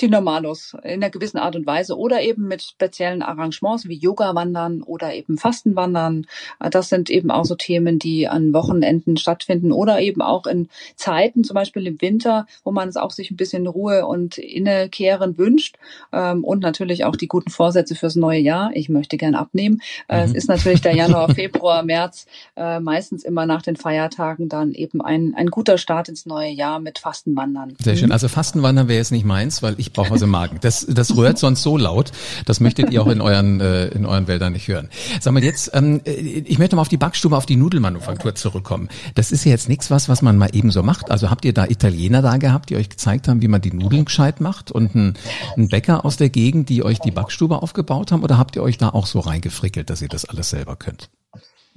die 0.00 0.08
Normalos 0.08 0.76
in 0.82 1.02
einer 1.02 1.10
gewissen 1.10 1.38
Art 1.38 1.56
und 1.56 1.66
Weise 1.66 1.96
oder 1.96 2.20
eben 2.22 2.48
mit 2.48 2.62
speziellen 2.62 3.22
Arrangements 3.22 3.88
wie 3.88 3.96
Yoga-Wandern 3.96 4.82
oder 4.82 5.14
eben 5.14 5.38
Fastenwandern. 5.38 6.26
Äh, 6.60 6.70
das 6.70 6.88
sind 6.88 7.10
eben 7.10 7.30
auch 7.30 7.44
so 7.44 7.54
Themen, 7.54 7.98
die 7.98 8.28
an 8.28 8.52
Wochenenden 8.52 9.16
stattfinden 9.16 9.72
oder 9.72 10.00
eben 10.00 10.22
auch 10.22 10.46
in 10.46 10.68
Zeiten, 10.96 11.44
zum 11.44 11.54
Beispiel 11.54 11.86
im 11.86 12.00
Winter, 12.00 12.46
wo 12.64 12.72
man 12.72 12.88
es 12.88 12.96
auch 12.96 13.10
sich 13.10 13.30
ein 13.30 13.36
bisschen 13.36 13.66
Ruhe 13.66 14.06
und 14.06 14.38
Innekehren 14.38 15.38
wünscht 15.38 15.76
ähm, 16.12 16.44
und 16.44 16.60
natürlich 16.60 17.04
auch 17.04 17.16
die 17.16 17.28
guten 17.28 17.50
Vorsätze 17.50 17.94
fürs 17.94 18.16
neue 18.16 18.40
Jahr. 18.40 18.70
Ich 18.74 18.88
möchte 18.88 19.16
gern 19.16 19.34
abnehmen. 19.34 19.80
Äh, 20.08 20.18
mhm. 20.18 20.24
Es 20.24 20.34
ist 20.34 20.48
natürlich 20.48 20.80
der 20.80 20.94
Januar, 20.94 21.28
Februar, 21.34 21.82
März, 21.82 22.26
äh, 22.56 22.80
meistens 22.80 23.24
immer 23.24 23.46
nach 23.46 23.62
den 23.62 23.76
Feiertagen 23.76 24.48
dann 24.48 24.72
eben 24.72 25.00
ein, 25.00 25.34
ein 25.36 25.46
guter 25.48 25.78
Start 25.78 26.08
ins 26.08 26.26
neue 26.26 26.50
Jahr 26.50 26.80
mit 26.80 26.98
Fastenwandern. 26.98 27.76
Sehr 27.80 27.96
schön. 27.96 28.12
Also 28.12 28.28
Fastenwandern 28.28 28.88
wäre 28.88 28.98
jetzt 28.98 29.12
nicht 29.12 29.24
meins, 29.24 29.62
weil 29.62 29.74
ich 29.78 29.85
ich 29.86 29.92
brauche 29.92 30.10
was 30.10 30.22
im 30.22 30.30
Magen. 30.30 30.58
Das, 30.60 30.86
das 30.88 31.16
rührt 31.16 31.38
sonst 31.38 31.62
so 31.62 31.76
laut, 31.76 32.12
das 32.44 32.60
möchtet 32.60 32.90
ihr 32.90 33.02
auch 33.02 33.06
in 33.06 33.20
euren, 33.20 33.60
äh, 33.60 33.88
in 33.88 34.06
euren 34.06 34.26
Wäldern 34.26 34.52
nicht 34.52 34.68
hören. 34.68 34.88
Sag 35.20 35.32
mal 35.32 35.42
jetzt, 35.42 35.70
ähm, 35.74 36.00
äh, 36.04 36.12
ich 36.12 36.58
möchte 36.58 36.76
mal 36.76 36.82
auf 36.82 36.88
die 36.88 36.96
Backstube, 36.96 37.36
auf 37.36 37.46
die 37.46 37.56
Nudelmanufaktur 37.56 38.34
zurückkommen. 38.34 38.88
Das 39.14 39.32
ist 39.32 39.44
ja 39.44 39.52
jetzt 39.52 39.68
nichts 39.68 39.90
was, 39.90 40.08
was 40.08 40.22
man 40.22 40.36
mal 40.36 40.50
eben 40.52 40.70
so 40.70 40.82
macht. 40.82 41.10
Also 41.10 41.30
habt 41.30 41.44
ihr 41.44 41.52
da 41.52 41.66
Italiener 41.66 42.22
da 42.22 42.36
gehabt, 42.36 42.70
die 42.70 42.76
euch 42.76 42.88
gezeigt 42.88 43.28
haben, 43.28 43.42
wie 43.42 43.48
man 43.48 43.60
die 43.60 43.72
Nudeln 43.72 44.04
gescheit 44.04 44.40
macht 44.40 44.70
und 44.70 44.94
ein, 44.94 45.14
ein 45.56 45.68
Bäcker 45.68 46.04
aus 46.04 46.16
der 46.16 46.30
Gegend, 46.30 46.68
die 46.68 46.84
euch 46.84 46.98
die 47.00 47.10
Backstube 47.10 47.62
aufgebaut 47.62 48.12
haben 48.12 48.22
oder 48.22 48.38
habt 48.38 48.56
ihr 48.56 48.62
euch 48.62 48.78
da 48.78 48.90
auch 48.90 49.06
so 49.06 49.20
reingefrickelt, 49.20 49.88
dass 49.90 50.02
ihr 50.02 50.08
das 50.08 50.24
alles 50.24 50.50
selber 50.50 50.76
könnt? 50.76 51.08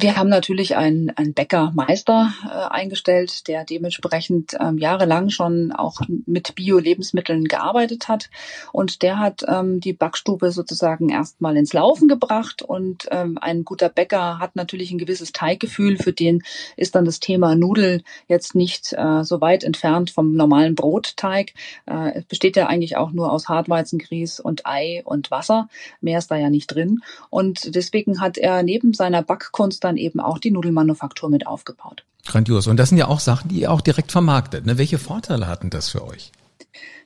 Wir 0.01 0.15
haben 0.15 0.29
natürlich 0.29 0.77
einen, 0.77 1.09
einen 1.17 1.33
Bäckermeister 1.33 2.31
äh, 2.45 2.73
eingestellt, 2.73 3.49
der 3.49 3.65
dementsprechend 3.65 4.55
ähm, 4.57 4.77
jahrelang 4.77 5.29
schon 5.29 5.73
auch 5.73 5.99
mit 6.25 6.55
Bio-Lebensmitteln 6.55 7.49
gearbeitet 7.49 8.07
hat. 8.07 8.29
Und 8.71 9.01
der 9.01 9.19
hat 9.19 9.43
ähm, 9.45 9.81
die 9.81 9.91
Backstube 9.91 10.53
sozusagen 10.53 11.09
erstmal 11.09 11.57
ins 11.57 11.73
Laufen 11.73 12.07
gebracht. 12.07 12.61
Und 12.61 13.09
ähm, 13.11 13.37
ein 13.41 13.65
guter 13.65 13.89
Bäcker 13.89 14.39
hat 14.39 14.55
natürlich 14.55 14.91
ein 14.91 14.99
gewisses 14.99 15.33
Teiggefühl. 15.33 15.97
Für 15.97 16.13
den 16.13 16.43
ist 16.77 16.95
dann 16.95 17.03
das 17.03 17.19
Thema 17.19 17.55
Nudel 17.55 18.01
jetzt 18.29 18.55
nicht 18.55 18.93
äh, 18.93 19.25
so 19.25 19.41
weit 19.41 19.65
entfernt 19.65 20.11
vom 20.11 20.31
normalen 20.31 20.75
Brotteig. 20.75 21.51
Äh, 21.85 22.19
es 22.19 22.23
besteht 22.23 22.55
ja 22.55 22.67
eigentlich 22.67 22.95
auch 22.95 23.11
nur 23.11 23.33
aus 23.33 23.49
Hartweizengrieß 23.49 24.39
und 24.39 24.65
Ei 24.65 25.01
und 25.03 25.29
Wasser. 25.29 25.67
Mehr 25.99 26.19
ist 26.19 26.31
da 26.31 26.37
ja 26.37 26.49
nicht 26.49 26.67
drin. 26.67 27.01
Und 27.29 27.75
deswegen 27.75 28.21
hat 28.21 28.37
er 28.37 28.63
neben 28.63 28.93
seiner 28.93 29.23
Backkunst 29.23 29.88
dann 29.89 29.97
eben 29.97 30.19
auch 30.19 30.37
die 30.37 30.51
Nudelmanufaktur 30.51 31.29
mit 31.29 31.47
aufgebaut. 31.47 32.03
Grandios. 32.25 32.67
Und 32.67 32.77
das 32.77 32.89
sind 32.89 32.97
ja 32.97 33.07
auch 33.07 33.19
Sachen, 33.19 33.49
die 33.49 33.61
ihr 33.61 33.71
auch 33.71 33.81
direkt 33.81 34.11
vermarktet. 34.11 34.65
Ne? 34.65 34.77
Welche 34.77 34.99
Vorteile 34.99 35.47
hatten 35.47 35.69
das 35.69 35.89
für 35.89 36.05
euch? 36.05 36.31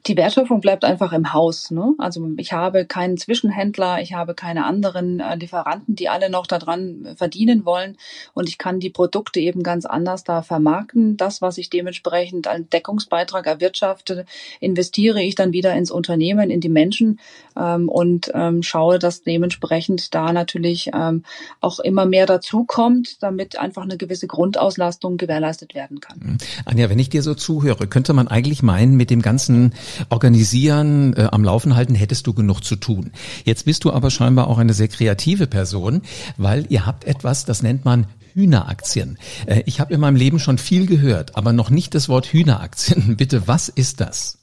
Die 0.07 0.17
Wertschöpfung 0.17 0.59
bleibt 0.59 0.83
einfach 0.83 1.13
im 1.13 1.31
Haus. 1.31 1.71
Ne? 1.71 1.93
Also 1.97 2.29
ich 2.37 2.51
habe 2.51 2.85
keinen 2.85 3.17
Zwischenhändler, 3.17 4.01
ich 4.01 4.13
habe 4.13 4.33
keine 4.33 4.65
anderen 4.65 5.21
äh, 5.21 5.35
Lieferanten, 5.35 5.95
die 5.95 6.09
alle 6.09 6.29
noch 6.29 6.45
daran 6.45 7.15
verdienen 7.15 7.65
wollen. 7.65 7.97
Und 8.33 8.49
ich 8.49 8.57
kann 8.57 8.81
die 8.81 8.89
Produkte 8.89 9.39
eben 9.39 9.63
ganz 9.63 9.85
anders 9.85 10.25
da 10.25 10.41
vermarkten. 10.41 11.15
Das, 11.15 11.41
was 11.41 11.57
ich 11.57 11.69
dementsprechend 11.69 12.47
als 12.47 12.67
Deckungsbeitrag 12.69 13.47
erwirtschafte, 13.47 14.25
investiere 14.59 15.21
ich 15.21 15.35
dann 15.35 15.53
wieder 15.53 15.73
ins 15.73 15.89
Unternehmen, 15.89 16.49
in 16.49 16.59
die 16.59 16.69
Menschen 16.69 17.19
ähm, 17.55 17.87
und 17.87 18.29
ähm, 18.33 18.61
schaue, 18.61 18.99
dass 18.99 19.21
dementsprechend 19.21 20.13
da 20.13 20.33
natürlich 20.33 20.91
ähm, 20.93 21.23
auch 21.61 21.79
immer 21.79 22.05
mehr 22.05 22.25
dazukommt, 22.25 23.23
damit 23.23 23.57
einfach 23.57 23.83
eine 23.83 23.97
gewisse 23.97 24.27
Grundauslastung 24.27 25.15
gewährleistet 25.15 25.75
werden 25.75 26.01
kann. 26.01 26.37
Anja, 26.65 26.89
wenn 26.89 26.99
ich 26.99 27.09
dir 27.09 27.23
so 27.23 27.35
zuhöre, 27.35 27.87
könnte 27.87 28.11
man 28.11 28.27
eigentlich 28.27 28.63
meinen, 28.63 28.97
mit 28.97 29.09
dem 29.09 29.21
ganzen 29.21 29.62
Aktien 29.63 29.73
organisieren, 30.09 31.13
äh, 31.15 31.27
am 31.31 31.43
Laufen 31.43 31.75
halten, 31.75 31.95
hättest 31.95 32.27
du 32.27 32.33
genug 32.33 32.61
zu 32.61 32.75
tun. 32.75 33.11
Jetzt 33.45 33.65
bist 33.65 33.83
du 33.83 33.91
aber 33.91 34.09
scheinbar 34.09 34.47
auch 34.47 34.57
eine 34.57 34.73
sehr 34.73 34.87
kreative 34.87 35.47
Person, 35.47 36.01
weil 36.37 36.65
ihr 36.69 36.85
habt 36.85 37.05
etwas, 37.05 37.45
das 37.45 37.63
nennt 37.63 37.85
man 37.85 38.07
Hühneraktien. 38.33 39.17
Äh, 39.45 39.63
ich 39.65 39.79
habe 39.79 39.93
in 39.93 39.99
meinem 39.99 40.15
Leben 40.15 40.39
schon 40.39 40.57
viel 40.57 40.85
gehört, 40.85 41.35
aber 41.35 41.53
noch 41.53 41.69
nicht 41.69 41.95
das 41.95 42.09
Wort 42.09 42.27
Hühneraktien. 42.27 43.15
Bitte, 43.17 43.47
was 43.47 43.69
ist 43.69 43.99
das? 43.99 44.39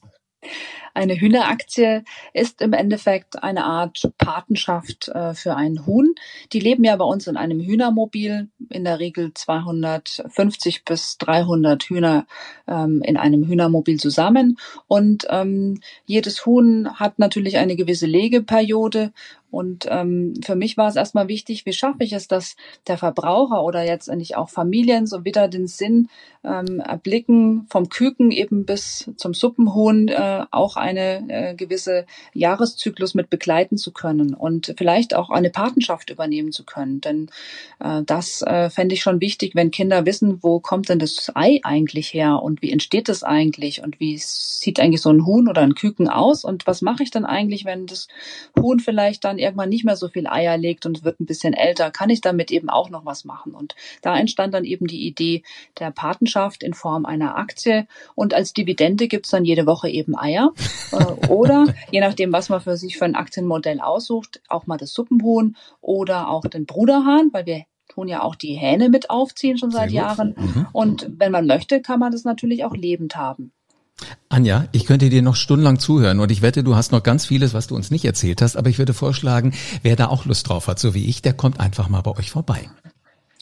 Eine 1.00 1.18
Hühneraktie 1.18 2.02
ist 2.34 2.60
im 2.60 2.74
Endeffekt 2.74 3.42
eine 3.42 3.64
Art 3.64 4.12
Patenschaft 4.18 5.08
äh, 5.08 5.32
für 5.32 5.56
ein 5.56 5.86
Huhn. 5.86 6.14
Die 6.52 6.60
leben 6.60 6.84
ja 6.84 6.94
bei 6.96 7.06
uns 7.06 7.26
in 7.26 7.38
einem 7.38 7.58
Hühnermobil, 7.58 8.50
in 8.68 8.84
der 8.84 8.98
Regel 8.98 9.32
250 9.32 10.84
bis 10.84 11.16
300 11.16 11.84
Hühner 11.84 12.26
ähm, 12.68 13.00
in 13.02 13.16
einem 13.16 13.46
Hühnermobil 13.46 13.98
zusammen. 13.98 14.58
Und 14.88 15.26
ähm, 15.30 15.80
jedes 16.04 16.44
Huhn 16.44 16.90
hat 17.00 17.18
natürlich 17.18 17.56
eine 17.56 17.76
gewisse 17.76 18.04
Legeperiode 18.04 19.14
und 19.50 19.86
ähm, 19.88 20.34
für 20.44 20.54
mich 20.54 20.76
war 20.76 20.88
es 20.88 20.96
erstmal 20.96 21.28
wichtig, 21.28 21.66
wie 21.66 21.72
schaffe 21.72 22.04
ich 22.04 22.12
es, 22.12 22.28
dass 22.28 22.56
der 22.86 22.98
Verbraucher 22.98 23.62
oder 23.62 23.84
jetzt 23.84 24.08
endlich 24.08 24.36
auch 24.36 24.48
Familien 24.48 25.06
so 25.06 25.24
wieder 25.24 25.48
den 25.48 25.66
Sinn 25.66 26.08
ähm, 26.44 26.80
erblicken, 26.80 27.66
vom 27.68 27.88
Küken 27.88 28.30
eben 28.30 28.64
bis 28.64 29.10
zum 29.16 29.34
Suppenhuhn 29.34 30.08
äh, 30.08 30.44
auch 30.50 30.76
eine 30.76 31.24
äh, 31.28 31.54
gewisse 31.54 32.06
Jahreszyklus 32.32 33.14
mit 33.14 33.28
begleiten 33.28 33.76
zu 33.76 33.92
können 33.92 34.34
und 34.34 34.74
vielleicht 34.78 35.14
auch 35.14 35.30
eine 35.30 35.50
Patenschaft 35.50 36.10
übernehmen 36.10 36.52
zu 36.52 36.64
können. 36.64 37.00
Denn 37.00 37.30
äh, 37.80 38.02
das 38.04 38.42
äh, 38.42 38.70
fände 38.70 38.94
ich 38.94 39.02
schon 39.02 39.20
wichtig, 39.20 39.54
wenn 39.54 39.70
Kinder 39.70 40.06
wissen, 40.06 40.42
wo 40.42 40.60
kommt 40.60 40.88
denn 40.88 40.98
das 40.98 41.30
Ei 41.34 41.60
eigentlich 41.62 42.14
her 42.14 42.42
und 42.42 42.62
wie 42.62 42.72
entsteht 42.72 43.08
es 43.08 43.22
eigentlich 43.22 43.82
und 43.82 44.00
wie 44.00 44.16
sieht 44.18 44.80
eigentlich 44.80 45.02
so 45.02 45.10
ein 45.10 45.26
Huhn 45.26 45.48
oder 45.48 45.62
ein 45.62 45.74
Küken 45.74 46.08
aus 46.08 46.44
und 46.44 46.66
was 46.66 46.80
mache 46.82 47.02
ich 47.02 47.10
dann 47.10 47.26
eigentlich, 47.26 47.64
wenn 47.64 47.86
das 47.86 48.08
Huhn 48.58 48.80
vielleicht 48.80 49.24
dann 49.24 49.38
irgendwann 49.40 49.68
nicht 49.68 49.85
mehr 49.85 49.96
so 49.96 50.09
viel 50.09 50.26
Eier 50.26 50.57
legt 50.57 50.87
und 50.87 51.05
wird 51.05 51.20
ein 51.20 51.26
bisschen 51.26 51.55
älter, 51.55 51.90
kann 51.90 52.11
ich 52.11 52.20
damit 52.20 52.50
eben 52.50 52.70
auch 52.70 52.90
noch 52.90 53.05
was 53.05 53.24
machen. 53.24 53.55
Und 53.55 53.74
da 54.03 54.16
entstand 54.16 54.55
dann 54.55 54.64
eben 54.64 54.87
die 54.87 55.07
Idee 55.07 55.42
der 55.79 55.90
Patenschaft 55.90 56.62
in 56.62 56.74
Form 56.74 57.07
einer 57.07 57.37
Aktie. 57.37 57.87
Und 58.14 58.35
als 58.35 58.53
Dividende 58.53 59.09
gibt's 59.09 59.31
dann 59.31 59.44
jede 59.44 59.66
Woche 59.66 59.88
eben 59.88 60.16
Eier. 60.16 60.53
Äh, 60.92 61.29
oder 61.29 61.66
je 61.90 62.00
nachdem, 62.00 62.33
was 62.33 62.48
man 62.48 62.61
für 62.61 62.76
sich 62.76 62.98
für 62.98 63.05
ein 63.05 63.14
Aktienmodell 63.14 63.81
aussucht, 63.81 64.40
auch 64.48 64.66
mal 64.66 64.76
das 64.76 64.92
Suppenhuhn 64.92 65.57
oder 65.81 66.29
auch 66.29 66.42
den 66.42 66.66
Bruderhahn, 66.66 67.31
weil 67.33 67.46
wir 67.46 67.64
tun 67.88 68.09
ja 68.09 68.22
auch 68.22 68.37
die 68.37 68.55
Hähne 68.55 68.88
mit 68.88 69.11
aufziehen 69.11 69.59
schon 69.59 69.70
seit 69.70 69.90
Jahren. 69.90 70.35
Mhm. 70.37 70.66
Und 70.72 71.11
wenn 71.18 71.33
man 71.33 71.46
möchte, 71.46 71.83
kann 71.83 72.00
man 72.00 72.12
das 72.12 72.24
natürlich 72.24 72.64
auch 72.64 72.74
lebend 72.74 73.16
haben. 73.16 73.53
Anja, 74.28 74.66
ich 74.72 74.86
könnte 74.86 75.10
dir 75.10 75.22
noch 75.22 75.36
stundenlang 75.36 75.78
zuhören 75.78 76.20
und 76.20 76.30
ich 76.30 76.42
wette, 76.42 76.62
du 76.62 76.76
hast 76.76 76.92
noch 76.92 77.02
ganz 77.02 77.26
vieles, 77.26 77.54
was 77.54 77.66
du 77.66 77.74
uns 77.74 77.90
nicht 77.90 78.04
erzählt 78.04 78.42
hast, 78.42 78.56
aber 78.56 78.68
ich 78.70 78.78
würde 78.78 78.94
vorschlagen, 78.94 79.52
wer 79.82 79.96
da 79.96 80.06
auch 80.06 80.24
Lust 80.24 80.48
drauf 80.48 80.68
hat, 80.68 80.78
so 80.78 80.94
wie 80.94 81.06
ich, 81.06 81.22
der 81.22 81.32
kommt 81.32 81.60
einfach 81.60 81.88
mal 81.88 82.00
bei 82.00 82.16
euch 82.16 82.30
vorbei. 82.30 82.68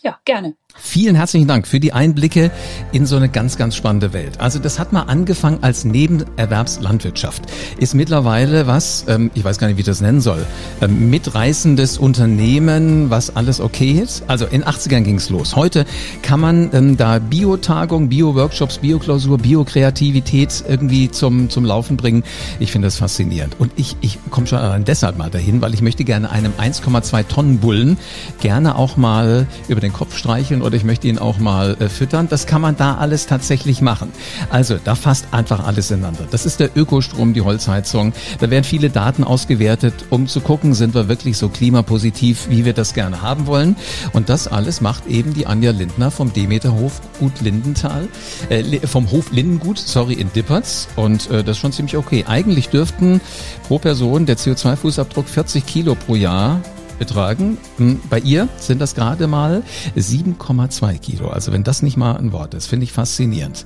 Ja, 0.02 0.16
gerne. 0.24 0.54
Vielen 0.80 1.16
herzlichen 1.16 1.48
Dank 1.48 1.66
für 1.66 1.80
die 1.80 1.92
Einblicke 1.92 2.52
in 2.92 3.04
so 3.04 3.16
eine 3.16 3.28
ganz, 3.28 3.56
ganz 3.56 3.74
spannende 3.74 4.12
Welt. 4.12 4.40
Also 4.40 4.61
das 4.61 4.78
hat 4.78 4.92
mal 4.92 5.02
angefangen 5.02 5.58
als 5.62 5.84
Nebenerwerbslandwirtschaft. 5.84 7.42
Ist 7.78 7.94
mittlerweile 7.94 8.68
was, 8.68 9.04
ähm, 9.08 9.32
ich 9.34 9.42
weiß 9.42 9.58
gar 9.58 9.66
nicht, 9.66 9.76
wie 9.76 9.80
ich 9.80 9.87
das 9.87 10.00
nennen 10.00 10.20
soll, 10.20 10.46
ähm, 10.80 11.11
mitreißendes 11.11 11.98
Unternehmen, 11.98 13.11
was 13.11 13.34
alles 13.34 13.61
okay 13.61 13.90
ist. 13.90 14.22
Also 14.28 14.46
in 14.46 14.62
80ern 14.62 15.00
ging's 15.00 15.30
los. 15.30 15.56
Heute 15.56 15.84
kann 16.22 16.38
man 16.38 16.70
ähm, 16.72 16.96
da 16.96 17.18
Bio-Tagung, 17.18 18.08
Bio-Workshops, 18.08 18.78
Bio-Klausur, 18.78 19.38
Bio-Kreativität 19.38 20.62
irgendwie 20.68 21.11
zum, 21.11 21.50
zum 21.50 21.64
Laufen 21.64 21.96
bringen. 21.96 22.22
Ich 22.61 22.70
finde 22.70 22.87
das 22.87 22.98
faszinierend. 22.98 23.56
Und 23.58 23.72
ich, 23.74 23.96
ich 24.00 24.18
komme 24.30 24.46
schon 24.46 24.84
deshalb 24.84 25.18
mal 25.18 25.30
dahin, 25.30 25.61
weil 25.61 25.74
ich 25.74 25.82
möchte 25.82 26.04
gerne 26.04 26.30
einem 26.30 26.52
1,2 26.52 27.26
Tonnen 27.26 27.58
Bullen 27.58 27.98
gerne 28.40 28.76
auch 28.76 28.96
mal 28.96 29.46
über 29.66 29.80
den 29.80 29.88
Kopf 29.92 30.16
streicheln 30.16 30.62
oder 30.62 30.77
ich 30.77 30.85
möchte 30.85 31.09
ihn 31.09 31.18
auch 31.18 31.38
mal 31.38 31.77
äh, 31.81 31.88
füttern. 31.88 32.29
Das 32.29 32.46
kann 32.46 32.61
man 32.61 32.77
da 32.77 32.96
alles 32.96 33.27
tatsächlich 33.27 33.81
machen. 33.81 34.11
Also 34.51 34.79
da 34.83 34.94
fasst 34.94 35.27
einfach 35.33 35.66
alles 35.66 35.90
ineinander. 35.90 36.27
Das 36.31 36.46
ist 36.46 36.61
der 36.61 36.70
Ökostrom, 36.77 37.35
die 37.35 37.40
Holzheizung. 37.40 38.12
Da 38.40 38.51
werden 38.51 38.64
viele 38.64 38.90
Daten 38.90 39.24
ausgewertet, 39.24 39.94
um 40.11 40.27
zu 40.27 40.40
gucken, 40.40 40.74
sind 40.74 40.94
wir 40.94 41.09
wirklich 41.09 41.37
so 41.37 41.48
klimapositiv, 41.48 42.48
wie 42.51 42.64
wir 42.64 42.72
das 42.72 42.94
gerne 42.94 43.22
haben 43.22 43.46
wollen. 43.46 43.77
Und 44.12 44.29
das 44.29 44.48
alles 44.48 44.81
macht 44.81 45.07
eben 45.07 45.35
die 45.35 45.46
Anja 45.46 45.70
Lindner 45.70 46.11
vom 46.11 46.33
Demeterhof 46.33 47.01
Gut 47.18 47.40
Lindenthal, 47.40 48.09
äh, 48.48 48.87
vom 48.87 49.11
Hof 49.11 49.33
Lindengut, 49.33 49.79
sorry, 49.79 50.14
in 50.14 50.33
Dippertz. 50.33 50.88
Und 50.96 51.31
äh, 51.31 51.42
das 51.42 51.57
ist 51.57 51.59
schon 51.59 51.72
ziemlich 51.72 51.96
okay. 51.96 52.24
Eigentlich 52.27 52.68
dürften 52.68 53.20
pro 53.66 53.79
Person 53.79 54.27
der 54.27 54.37
CO2-Fußabdruck 54.37 55.27
40 55.27 55.66
Kilo 55.66 55.94
pro 55.94 56.14
Jahr 56.14 56.61
betragen. 56.98 57.58
Hm, 57.76 58.00
bei 58.11 58.18
ihr 58.20 58.48
sind 58.58 58.80
das 58.80 58.94
gerade 58.94 59.26
mal 59.26 59.62
7,2 59.96 60.98
Kilo. 60.98 61.28
Also 61.28 61.52
wenn 61.52 61.64
das 61.64 61.82
nicht 61.82 61.96
mal 61.96 62.16
ein 62.16 62.32
Wort 62.32 62.54
ist, 62.54 62.66
finde 62.66 62.84
ich 62.84 62.92
faszinierend. 62.92 63.64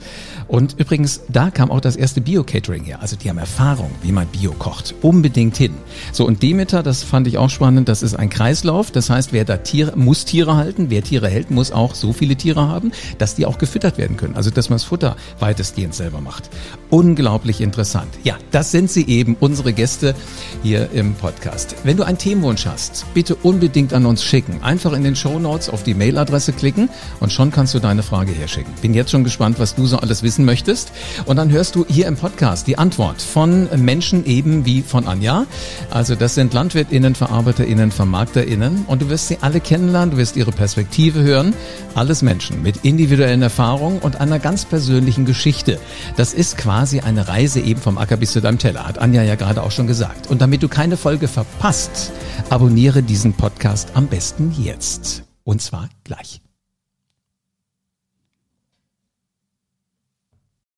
Und 0.48 0.78
übrigens, 0.78 1.22
da 1.28 1.50
kam 1.50 1.70
auch 1.70 1.80
das 1.80 1.96
erste 1.96 2.20
Bio-Catering 2.20 2.84
her. 2.84 3.00
Also 3.00 3.16
die 3.16 3.28
haben 3.28 3.38
Erfahrung, 3.38 3.90
wie 4.02 4.12
man 4.12 4.26
Bio 4.26 4.52
kocht. 4.52 4.94
Unbedingt 5.02 5.56
hin. 5.56 5.74
So, 6.12 6.26
und 6.26 6.42
Demeter, 6.42 6.82
das 6.82 7.02
fand 7.02 7.26
ich 7.26 7.38
auch 7.38 7.50
spannend, 7.50 7.88
das 7.88 8.02
ist 8.02 8.14
ein 8.14 8.30
Kreislauf. 8.30 8.90
Das 8.90 9.10
heißt, 9.10 9.32
wer 9.32 9.44
da 9.44 9.56
Tiere, 9.56 9.96
muss 9.96 10.24
Tiere 10.24 10.56
halten. 10.56 10.90
Wer 10.90 11.02
Tiere 11.02 11.28
hält, 11.28 11.50
muss 11.50 11.72
auch 11.72 11.94
so 11.94 12.12
viele 12.12 12.36
Tiere 12.36 12.68
haben, 12.68 12.92
dass 13.18 13.34
die 13.34 13.46
auch 13.46 13.58
gefüttert 13.58 13.98
werden 13.98 14.16
können. 14.16 14.36
Also, 14.36 14.50
dass 14.50 14.68
man 14.68 14.76
das 14.76 14.84
Futter 14.84 15.16
weitestgehend 15.38 15.94
selber 15.94 16.20
macht. 16.20 16.50
Unglaublich 16.90 17.60
interessant. 17.60 18.08
Ja, 18.24 18.36
das 18.50 18.70
sind 18.70 18.90
sie 18.90 19.06
eben, 19.08 19.36
unsere 19.40 19.72
Gäste 19.72 20.14
hier 20.62 20.90
im 20.92 21.14
Podcast. 21.14 21.76
Wenn 21.84 21.96
du 21.96 22.02
einen 22.02 22.18
Themenwunsch 22.18 22.66
hast, 22.66 23.06
bitte 23.14 23.21
bitte 23.22 23.36
unbedingt 23.36 23.94
an 23.94 24.04
uns 24.04 24.24
schicken. 24.24 24.64
Einfach 24.64 24.92
in 24.94 25.04
den 25.04 25.14
Show 25.14 25.38
Notes 25.38 25.70
auf 25.70 25.84
die 25.84 25.94
Mailadresse 25.94 26.52
klicken 26.52 26.88
und 27.20 27.30
schon 27.30 27.52
kannst 27.52 27.72
du 27.72 27.78
deine 27.78 28.02
Frage 28.02 28.32
herschicken. 28.32 28.74
Bin 28.82 28.94
jetzt 28.94 29.12
schon 29.12 29.22
gespannt, 29.22 29.60
was 29.60 29.76
du 29.76 29.86
so 29.86 29.98
alles 29.98 30.24
wissen 30.24 30.44
möchtest. 30.44 30.90
Und 31.26 31.36
dann 31.36 31.48
hörst 31.52 31.76
du 31.76 31.86
hier 31.88 32.08
im 32.08 32.16
Podcast 32.16 32.66
die 32.66 32.78
Antwort 32.78 33.22
von 33.22 33.68
Menschen 33.76 34.26
eben 34.26 34.66
wie 34.66 34.82
von 34.82 35.06
Anja. 35.06 35.46
Also 35.88 36.16
das 36.16 36.34
sind 36.34 36.52
LandwirtInnen, 36.52 37.14
VerarbeiterInnen, 37.14 37.92
VermarkterInnen 37.92 38.86
und 38.88 39.02
du 39.02 39.08
wirst 39.08 39.28
sie 39.28 39.38
alle 39.40 39.60
kennenlernen, 39.60 40.10
du 40.10 40.16
wirst 40.16 40.34
ihre 40.34 40.50
Perspektive 40.50 41.22
hören. 41.22 41.54
Alles 41.94 42.22
Menschen 42.22 42.60
mit 42.60 42.78
individuellen 42.78 43.42
Erfahrungen 43.42 44.00
und 44.00 44.20
einer 44.20 44.40
ganz 44.40 44.64
persönlichen 44.64 45.26
Geschichte. 45.26 45.78
Das 46.16 46.34
ist 46.34 46.58
quasi 46.58 46.98
eine 46.98 47.28
Reise 47.28 47.60
eben 47.60 47.80
vom 47.80 47.98
Acker 47.98 48.16
bis 48.16 48.32
zu 48.32 48.40
deinem 48.40 48.58
Teller, 48.58 48.84
hat 48.84 48.98
Anja 48.98 49.22
ja 49.22 49.36
gerade 49.36 49.62
auch 49.62 49.70
schon 49.70 49.86
gesagt. 49.86 50.28
Und 50.28 50.40
damit 50.40 50.64
du 50.64 50.68
keine 50.68 50.96
Folge 50.96 51.28
verpasst, 51.28 52.10
abonniere 52.50 53.04
diesen 53.12 53.34
Podcast 53.34 53.94
am 53.94 54.06
besten 54.06 54.54
jetzt. 54.58 55.24
Und 55.44 55.60
zwar 55.60 55.90
gleich. 56.02 56.41